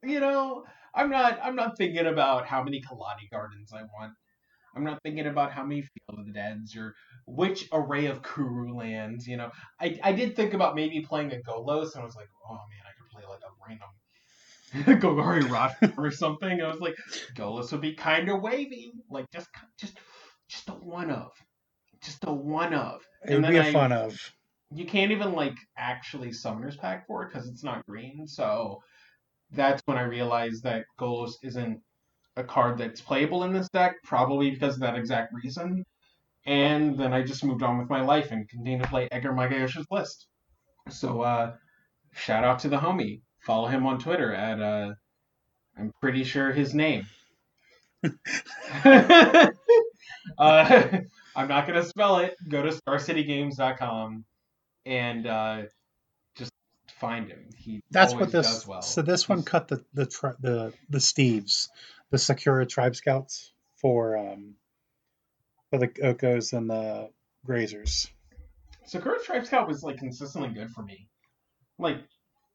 [0.03, 0.63] You know,
[0.93, 4.13] I'm not I'm not thinking about how many Khalni gardens I want.
[4.75, 8.75] I'm not thinking about how many Field of the Deads or which array of Kuru
[8.75, 9.27] lands.
[9.27, 12.29] You know, I I did think about maybe playing a Golos, and I was like,
[12.47, 13.89] oh man, I could play like a random
[15.01, 16.61] Golgari Rot or something.
[16.61, 16.95] I was like,
[17.35, 19.97] Golos would be kind of wavy, like just just
[20.47, 21.31] just a one of,
[22.03, 23.01] just a one of.
[23.27, 24.17] It would be a I, fun of.
[24.73, 28.27] You can't even like actually summoners pack for it because it's not green.
[28.27, 28.81] So
[29.51, 31.81] that's when I realized that Golos isn't
[32.37, 35.83] a card that's playable in this deck, probably because of that exact reason.
[36.45, 39.85] And then I just moved on with my life and continued to play Edgar Magalhaes's
[39.91, 40.27] list.
[40.89, 41.53] So uh,
[42.13, 43.21] shout out to the homie.
[43.41, 44.93] Follow him on Twitter at uh,
[45.77, 47.05] I'm pretty sure his name.
[48.83, 49.49] uh,
[51.35, 52.35] I'm not gonna spell it.
[52.49, 54.25] Go to StarCityGames.com
[54.85, 55.61] and uh,
[56.35, 56.51] just
[56.99, 57.49] find him.
[57.57, 58.67] He that's what this.
[58.67, 58.81] Well.
[58.81, 60.05] So this one cut the the
[60.39, 61.67] the the Steves
[62.11, 64.55] the Sakura Tribe Scouts for um,
[65.69, 67.09] for the Okos and the
[67.47, 68.09] Grazers.
[68.85, 71.07] Sakura Tribe Scout was like consistently good for me.
[71.79, 71.97] Like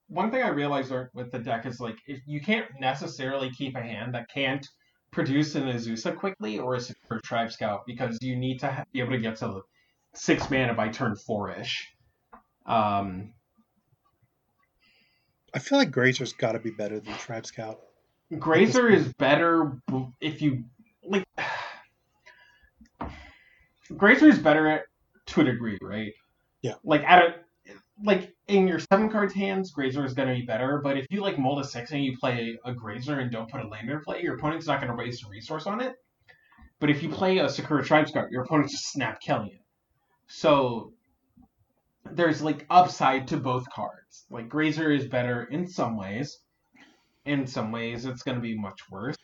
[0.09, 3.83] one thing I realized with the deck is like if you can't necessarily keep a
[3.83, 4.67] hand that can't
[5.11, 9.13] produce an Azusa quickly or a Sakura Tribe Scout because you need to be able
[9.13, 9.63] to get to
[10.15, 11.93] six mana by turn four ish.
[12.67, 13.33] Um,
[15.55, 17.81] I feel like Grazer's got to be better than Tribe Scout.
[18.39, 19.81] Grazer is better
[20.21, 20.65] if you
[21.05, 21.25] like.
[23.97, 24.83] Grazer is better at,
[25.27, 26.13] to a degree, right?
[26.63, 26.75] Yeah.
[26.83, 27.35] Like at a
[28.03, 30.81] like in your seven cards hands, Grazer is going to be better.
[30.83, 33.65] But if you like mold a six and you play a Grazer and don't put
[33.65, 35.95] a lander play, your opponent's not going to waste a resource on it.
[36.79, 39.63] But if you play a Sakura Tribe Scout, your opponent's just snap killing it.
[40.27, 40.93] So
[42.13, 44.25] there's like upside to both cards.
[44.31, 46.39] Like Grazer is better in some ways,
[47.25, 49.17] in some ways, it's going to be much worse.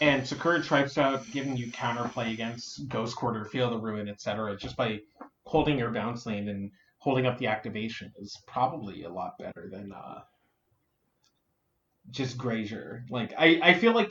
[0.00, 4.76] And Sakura Tribe Scout giving you counterplay against Ghost Quarter, Field of Ruin, etc., just
[4.76, 5.00] by
[5.44, 9.92] holding your bounce lane and holding up the activation is probably a lot better than
[9.92, 10.20] uh,
[12.10, 13.04] just Grazer.
[13.10, 14.10] Like I, I feel like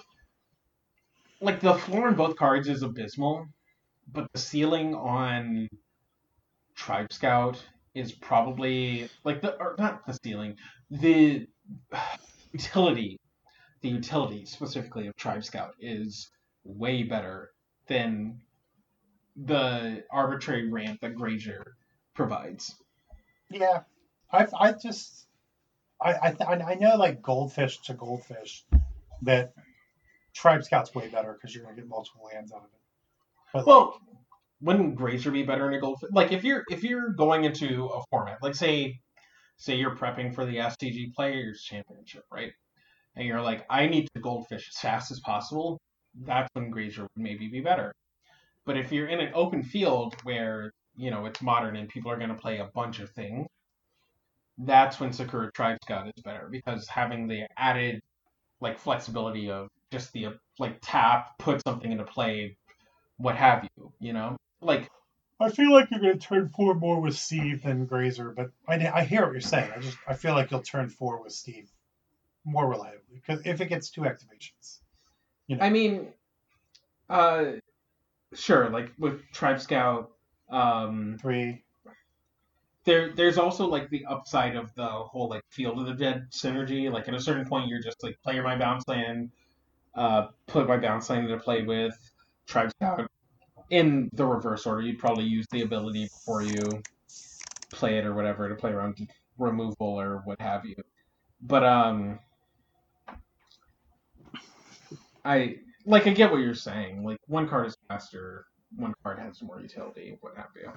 [1.39, 3.47] like the floor in both cards is abysmal,
[4.11, 5.67] but the ceiling on
[6.75, 7.63] Tribe Scout
[7.97, 10.55] is probably like the or not the ceiling,
[10.89, 11.47] the
[12.53, 13.19] utility,
[13.81, 16.29] the utility specifically of Tribe Scout is
[16.63, 17.51] way better
[17.87, 18.41] than
[19.35, 21.75] the arbitrary ramp that Grazer
[22.13, 22.75] provides.
[23.49, 23.81] Yeah,
[24.31, 25.27] I I just
[26.01, 28.65] I I, I know like goldfish to goldfish
[29.23, 29.53] that
[30.33, 32.81] Tribe Scout's way better because you're gonna get multiple lands out of it.
[33.53, 34.16] But well, like,
[34.61, 36.09] wouldn't Grazer be better in a goldfish?
[36.11, 38.99] Like if you're if you're going into a format, like say
[39.57, 42.51] say you're prepping for the SCG Players Championship, right?
[43.15, 45.79] And you're like, I need to goldfish as fast as possible.
[46.23, 47.91] That's when Grazer would maybe be better.
[48.65, 52.17] But if you're in an open field where you know it's modern and people are
[52.17, 53.47] going to play a bunch of things,
[54.57, 58.01] that's when Sakura Tribe Scout is better because having the added
[58.59, 60.29] like flexibility of just the
[60.59, 62.57] like tap, put something into play,
[63.17, 64.89] what have you, you know, like
[65.39, 68.87] I feel like you're going to turn four more with Steve than Grazer, but I,
[68.87, 69.71] I hear what you're saying.
[69.75, 71.69] I just I feel like you'll turn four with Steve
[72.43, 74.79] more reliably because if it gets two activations,
[75.47, 75.63] you know.
[75.63, 76.07] I mean,
[77.09, 77.45] uh,
[78.33, 78.69] sure.
[78.69, 80.11] Like with Tribe Scout,
[80.49, 81.63] um, three.
[82.85, 86.91] There, there's also like the upside of the whole like Field of the Dead synergy.
[86.91, 89.29] Like at a certain point, you're just like player my bounce land,
[89.93, 91.95] uh, put my bounce land into play with
[92.47, 93.07] Tribe Scout
[93.69, 96.81] in the reverse order, you'd probably use the ability before you
[97.71, 99.07] play it or whatever to play around
[99.37, 100.75] removal or what have you.
[101.41, 102.19] But um,
[105.23, 107.03] I like I get what you're saying.
[107.03, 108.45] Like one card is faster,
[108.75, 110.71] one card has more utility, what have you.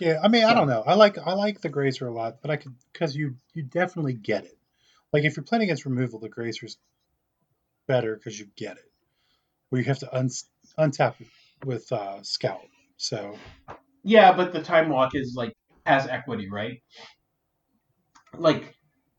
[0.00, 0.82] Yeah, I mean, so, I don't know.
[0.86, 4.14] I like I like the Grazer a lot, but I could because you you definitely
[4.14, 4.58] get it.
[5.12, 6.78] Like if you're playing against removal, the Grazer's
[7.86, 8.90] better because you get it.
[9.68, 10.30] Where you have to un-
[10.78, 11.14] untap
[11.64, 12.66] with uh, Scout.
[12.96, 13.36] So
[14.04, 15.52] yeah, but the time walk is like
[15.86, 16.82] has equity, right?
[18.36, 18.74] Like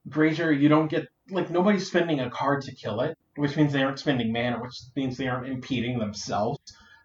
[0.09, 3.83] Grazer, you don't get like nobody's spending a card to kill it, which means they
[3.83, 6.59] aren't spending mana, which means they aren't impeding themselves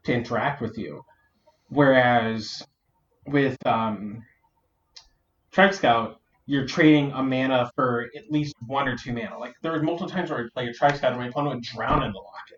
[0.05, 1.03] to interact with you.
[1.69, 2.63] Whereas
[3.27, 4.23] with um,
[5.53, 9.39] Tribe Scout, you're trading a mana for at least one or two mana.
[9.39, 11.65] Like there were multiple times where I play a Tribe Scout and my opponent would
[11.65, 12.58] drown in the locket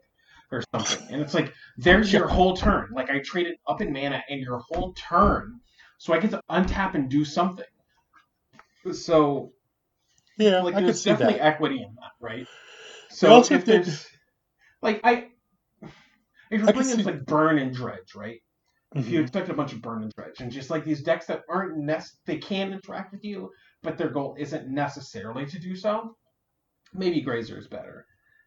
[0.53, 1.07] or something.
[1.11, 2.89] And it's like, there's your whole turn.
[2.93, 5.61] Like I traded up in mana and your whole turn.
[5.99, 7.65] So I get to untap and do something.
[8.93, 9.53] So
[10.39, 11.45] Yeah, like I there's definitely that.
[11.47, 12.47] equity in that, right?
[13.11, 14.07] So also if did- there's
[14.83, 15.29] like I,
[16.51, 18.41] if you're playing like burn and dredge, right?
[18.95, 19.23] If you Mhm.
[19.23, 22.19] expect a bunch of burn and dredge, and just like these decks that aren't nest,
[22.27, 23.53] they can interact with you,
[23.83, 26.17] but their goal isn't necessarily to do so,
[26.93, 28.05] maybe Grazer is better.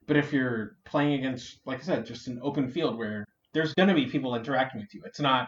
[0.07, 3.89] But if you're playing against, like I said, just an open field where there's going
[3.89, 5.47] to be people interacting with you, it's not,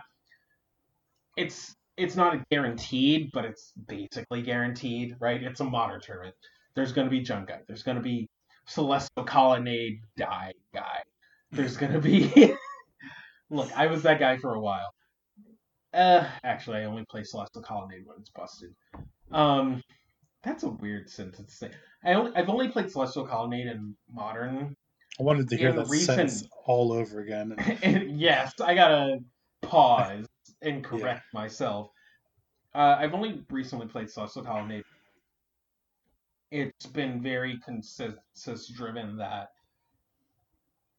[1.37, 5.41] it's it's not guaranteed, but it's basically guaranteed, right?
[5.41, 6.35] It's a modern tournament.
[6.75, 7.59] There's going to be Jeskai.
[7.67, 8.29] There's going to be
[8.67, 11.01] Celestial Colonnade die guy.
[11.51, 12.55] There's going to be.
[13.49, 14.93] Look, I was that guy for a while.
[15.93, 18.75] Uh, actually, I only play Celestial Colonnade when it's busted.
[19.31, 19.81] Um,
[20.45, 21.71] that's a weird sentence to say.
[22.03, 24.75] I only, I've only played Celestial Colonnade in modern.
[25.19, 27.55] I wanted to hear in that recent- sentence all over again.
[27.83, 29.19] And yes, I gotta
[29.61, 30.25] pause
[30.61, 31.89] and correct myself.
[32.73, 34.83] Uh, I've only recently played Celestial Colonnade.
[36.51, 39.49] It's been very consensus driven that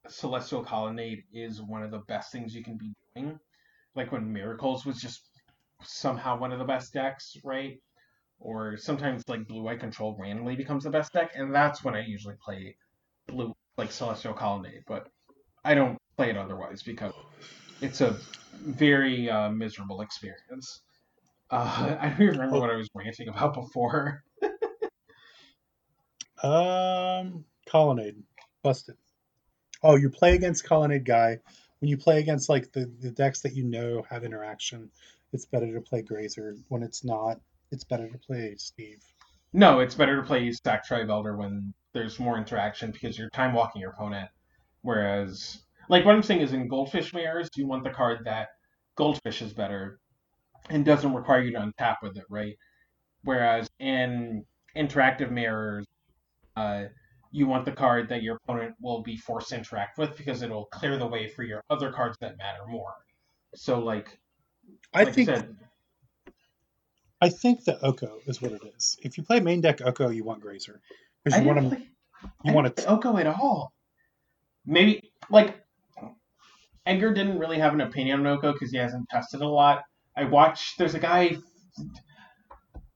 [0.08, 3.38] Celestial Colonnade is one of the best things you can be doing.
[3.94, 5.28] Like when Miracles was just
[5.82, 7.78] somehow one of the best decks, right?
[8.38, 12.04] Or sometimes like Blue Eye Control randomly becomes the best deck, and that's when I
[12.04, 12.76] usually play
[13.26, 14.84] Blue like Celestial Colonnade.
[14.86, 15.08] But
[15.64, 17.12] I don't play it otherwise because
[17.80, 18.18] it's a
[18.54, 20.82] very uh, miserable experience.
[21.50, 24.22] Uh, I don't even remember what I was ranting about before.
[26.42, 28.22] Um, Colonnade,
[28.62, 28.96] busted.
[29.82, 31.38] Oh, you play against Colonnade guy.
[31.80, 34.90] When you play against like the, the decks that you know have interaction,
[35.32, 36.56] it's better to play Grazer.
[36.68, 37.40] When it's not,
[37.70, 39.02] it's better to play Steve.
[39.52, 43.54] No, it's better to play Stack Tribe Elder when there's more interaction because you're time
[43.54, 44.28] walking your opponent.
[44.82, 48.48] Whereas, like what I'm saying is in Goldfish Mirrors, you want the card that
[48.96, 49.98] Goldfish is better
[50.68, 52.56] and doesn't require you to untap with it, right?
[53.22, 54.44] Whereas in
[54.76, 55.86] Interactive Mirrors,
[56.56, 56.84] uh,
[57.32, 60.66] you want the card that your opponent will be forced to interact with because it'll
[60.66, 62.94] clear the way for your other cards that matter more.
[63.54, 64.18] So, like,
[64.94, 65.56] I like think I said,
[67.20, 68.96] I think the Oko is what it is.
[69.02, 70.80] If you play main deck Oko, you want Grazer
[71.24, 71.76] because you want to.
[71.76, 71.88] play-
[72.44, 72.86] You I want to.
[72.86, 73.72] Oko at all.
[74.64, 75.56] Maybe like
[76.84, 79.82] Edgar didn't really have an opinion on Oko because he hasn't tested a lot.
[80.16, 80.78] I watched.
[80.78, 81.36] There's a guy.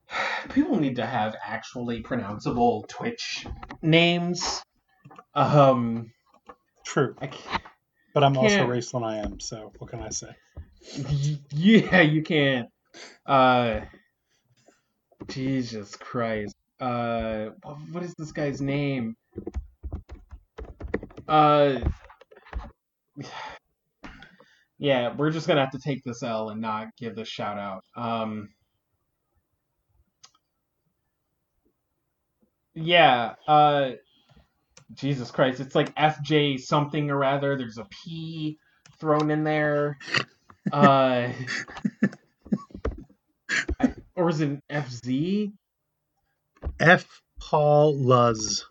[0.54, 3.46] People need to have actually pronounceable Twitch
[3.82, 4.62] names.
[5.34, 6.12] Um,
[6.84, 7.62] True, I can't,
[8.14, 9.38] but I'm also race than I am.
[9.38, 10.34] So what can I say?
[11.52, 12.68] yeah, you can't.
[13.24, 13.82] Uh,
[15.30, 16.54] Jesus Christ.
[16.80, 17.50] Uh,
[17.90, 19.16] what, is this guy's name?
[21.28, 21.80] Uh,
[24.78, 27.84] yeah, we're just gonna have to take this L and not give this shout out.
[27.96, 28.48] Um,
[32.74, 33.34] yeah.
[33.46, 33.92] Uh,
[34.94, 37.56] Jesus Christ, it's like FJ something or other.
[37.56, 38.58] There's a P
[38.98, 39.98] thrown in there.
[40.72, 41.28] Uh,
[44.20, 45.52] or is it FZ?
[46.78, 48.66] F Paul Luz,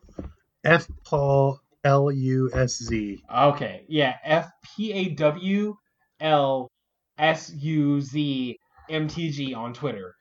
[0.64, 3.24] F Paul L U S Z.
[3.36, 5.76] Okay, yeah, F P A W
[6.20, 6.70] L
[7.18, 8.60] S U Z
[8.90, 10.16] M T G on Twitter.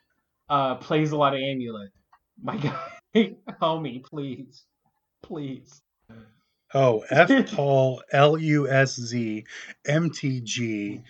[0.49, 1.91] Uh, plays a lot of Amulet.
[2.43, 2.57] My
[3.15, 4.65] guy, homie, please,
[5.23, 5.83] please.
[6.73, 9.45] Oh, F Paul L U S Z
[9.87, 11.03] M T G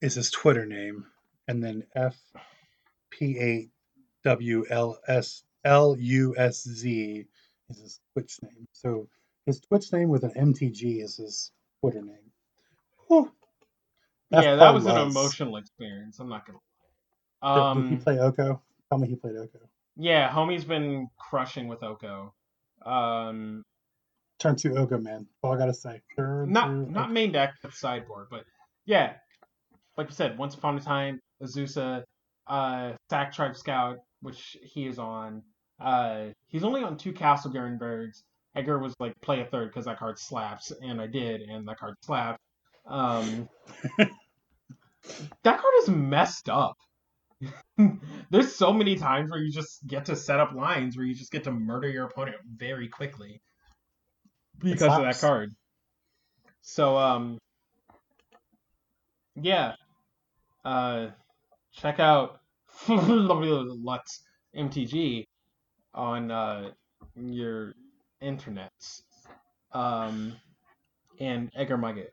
[0.00, 1.06] is his Twitter name,
[1.48, 2.14] and then F
[3.18, 3.68] P A
[4.24, 7.24] W L S L U S Z
[7.70, 8.66] is his Twitch name.
[8.72, 9.08] So
[9.46, 11.50] his Twitch name with an MTG is his
[11.80, 12.30] Twitter name.
[13.08, 13.30] Whew.
[14.30, 16.18] Yeah, that Paul was an emotional experience.
[16.18, 16.58] I'm not gonna.
[17.74, 18.62] Did- Did he Um, play Oko?
[18.88, 19.58] Tell me he played Oko.
[19.96, 22.34] yeah, homie's been crushing with Oko.
[22.84, 23.62] Um,
[24.40, 25.26] Turn to Oko, man.
[25.42, 26.02] All I gotta say.
[26.16, 28.26] Turn not not main deck, but sideboard.
[28.30, 28.44] But
[28.86, 29.14] yeah,
[29.96, 32.04] like you said, once upon a time, Azusa,
[32.46, 35.42] uh, Sack Tribe Scout, which he is on.
[35.80, 38.22] Uh, he's only on two Castle Garenbrigs.
[38.56, 41.78] Edgar was like, play a third because that card slaps, and I did, and that
[41.78, 42.40] card slapped.
[42.86, 43.48] Um,
[43.98, 46.76] that card is messed up.
[48.30, 51.32] There's so many times where you just get to set up lines where you just
[51.32, 53.40] get to murder your opponent very quickly
[54.60, 55.54] because of that card.
[56.62, 57.38] So um
[59.34, 59.74] yeah.
[60.64, 61.08] Uh
[61.74, 62.40] check out
[62.88, 64.22] Lutz
[64.56, 65.24] MTG
[65.94, 66.70] on uh
[67.16, 67.74] your
[68.22, 69.02] internets.
[69.72, 70.36] Um
[71.20, 72.06] and Edgar Magash.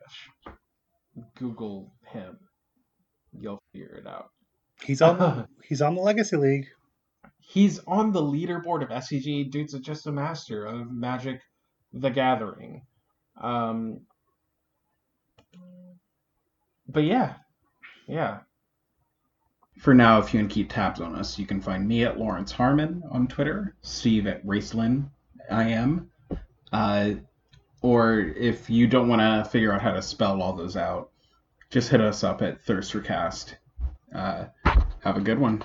[1.36, 2.38] Google him.
[3.38, 4.30] You'll figure it out.
[4.82, 6.66] He's on the, he's on the Legacy League.
[7.40, 9.50] he's on the leaderboard of SCG.
[9.50, 11.40] Dude's just a master of Magic:
[11.92, 12.82] The Gathering.
[13.40, 14.00] Um,
[16.88, 17.34] but yeah,
[18.06, 18.40] yeah.
[19.82, 22.52] For now, if you can keep tabs on us, you can find me at Lawrence
[22.52, 25.10] Harmon on Twitter, Steve at Racelin,
[25.50, 26.08] I am.
[26.72, 27.14] Uh,
[27.80, 31.10] or if you don't want to figure out how to spell all those out,
[31.68, 33.56] just hit us up at Thirstercast.
[34.14, 34.44] Uh,
[35.00, 35.64] have a good one.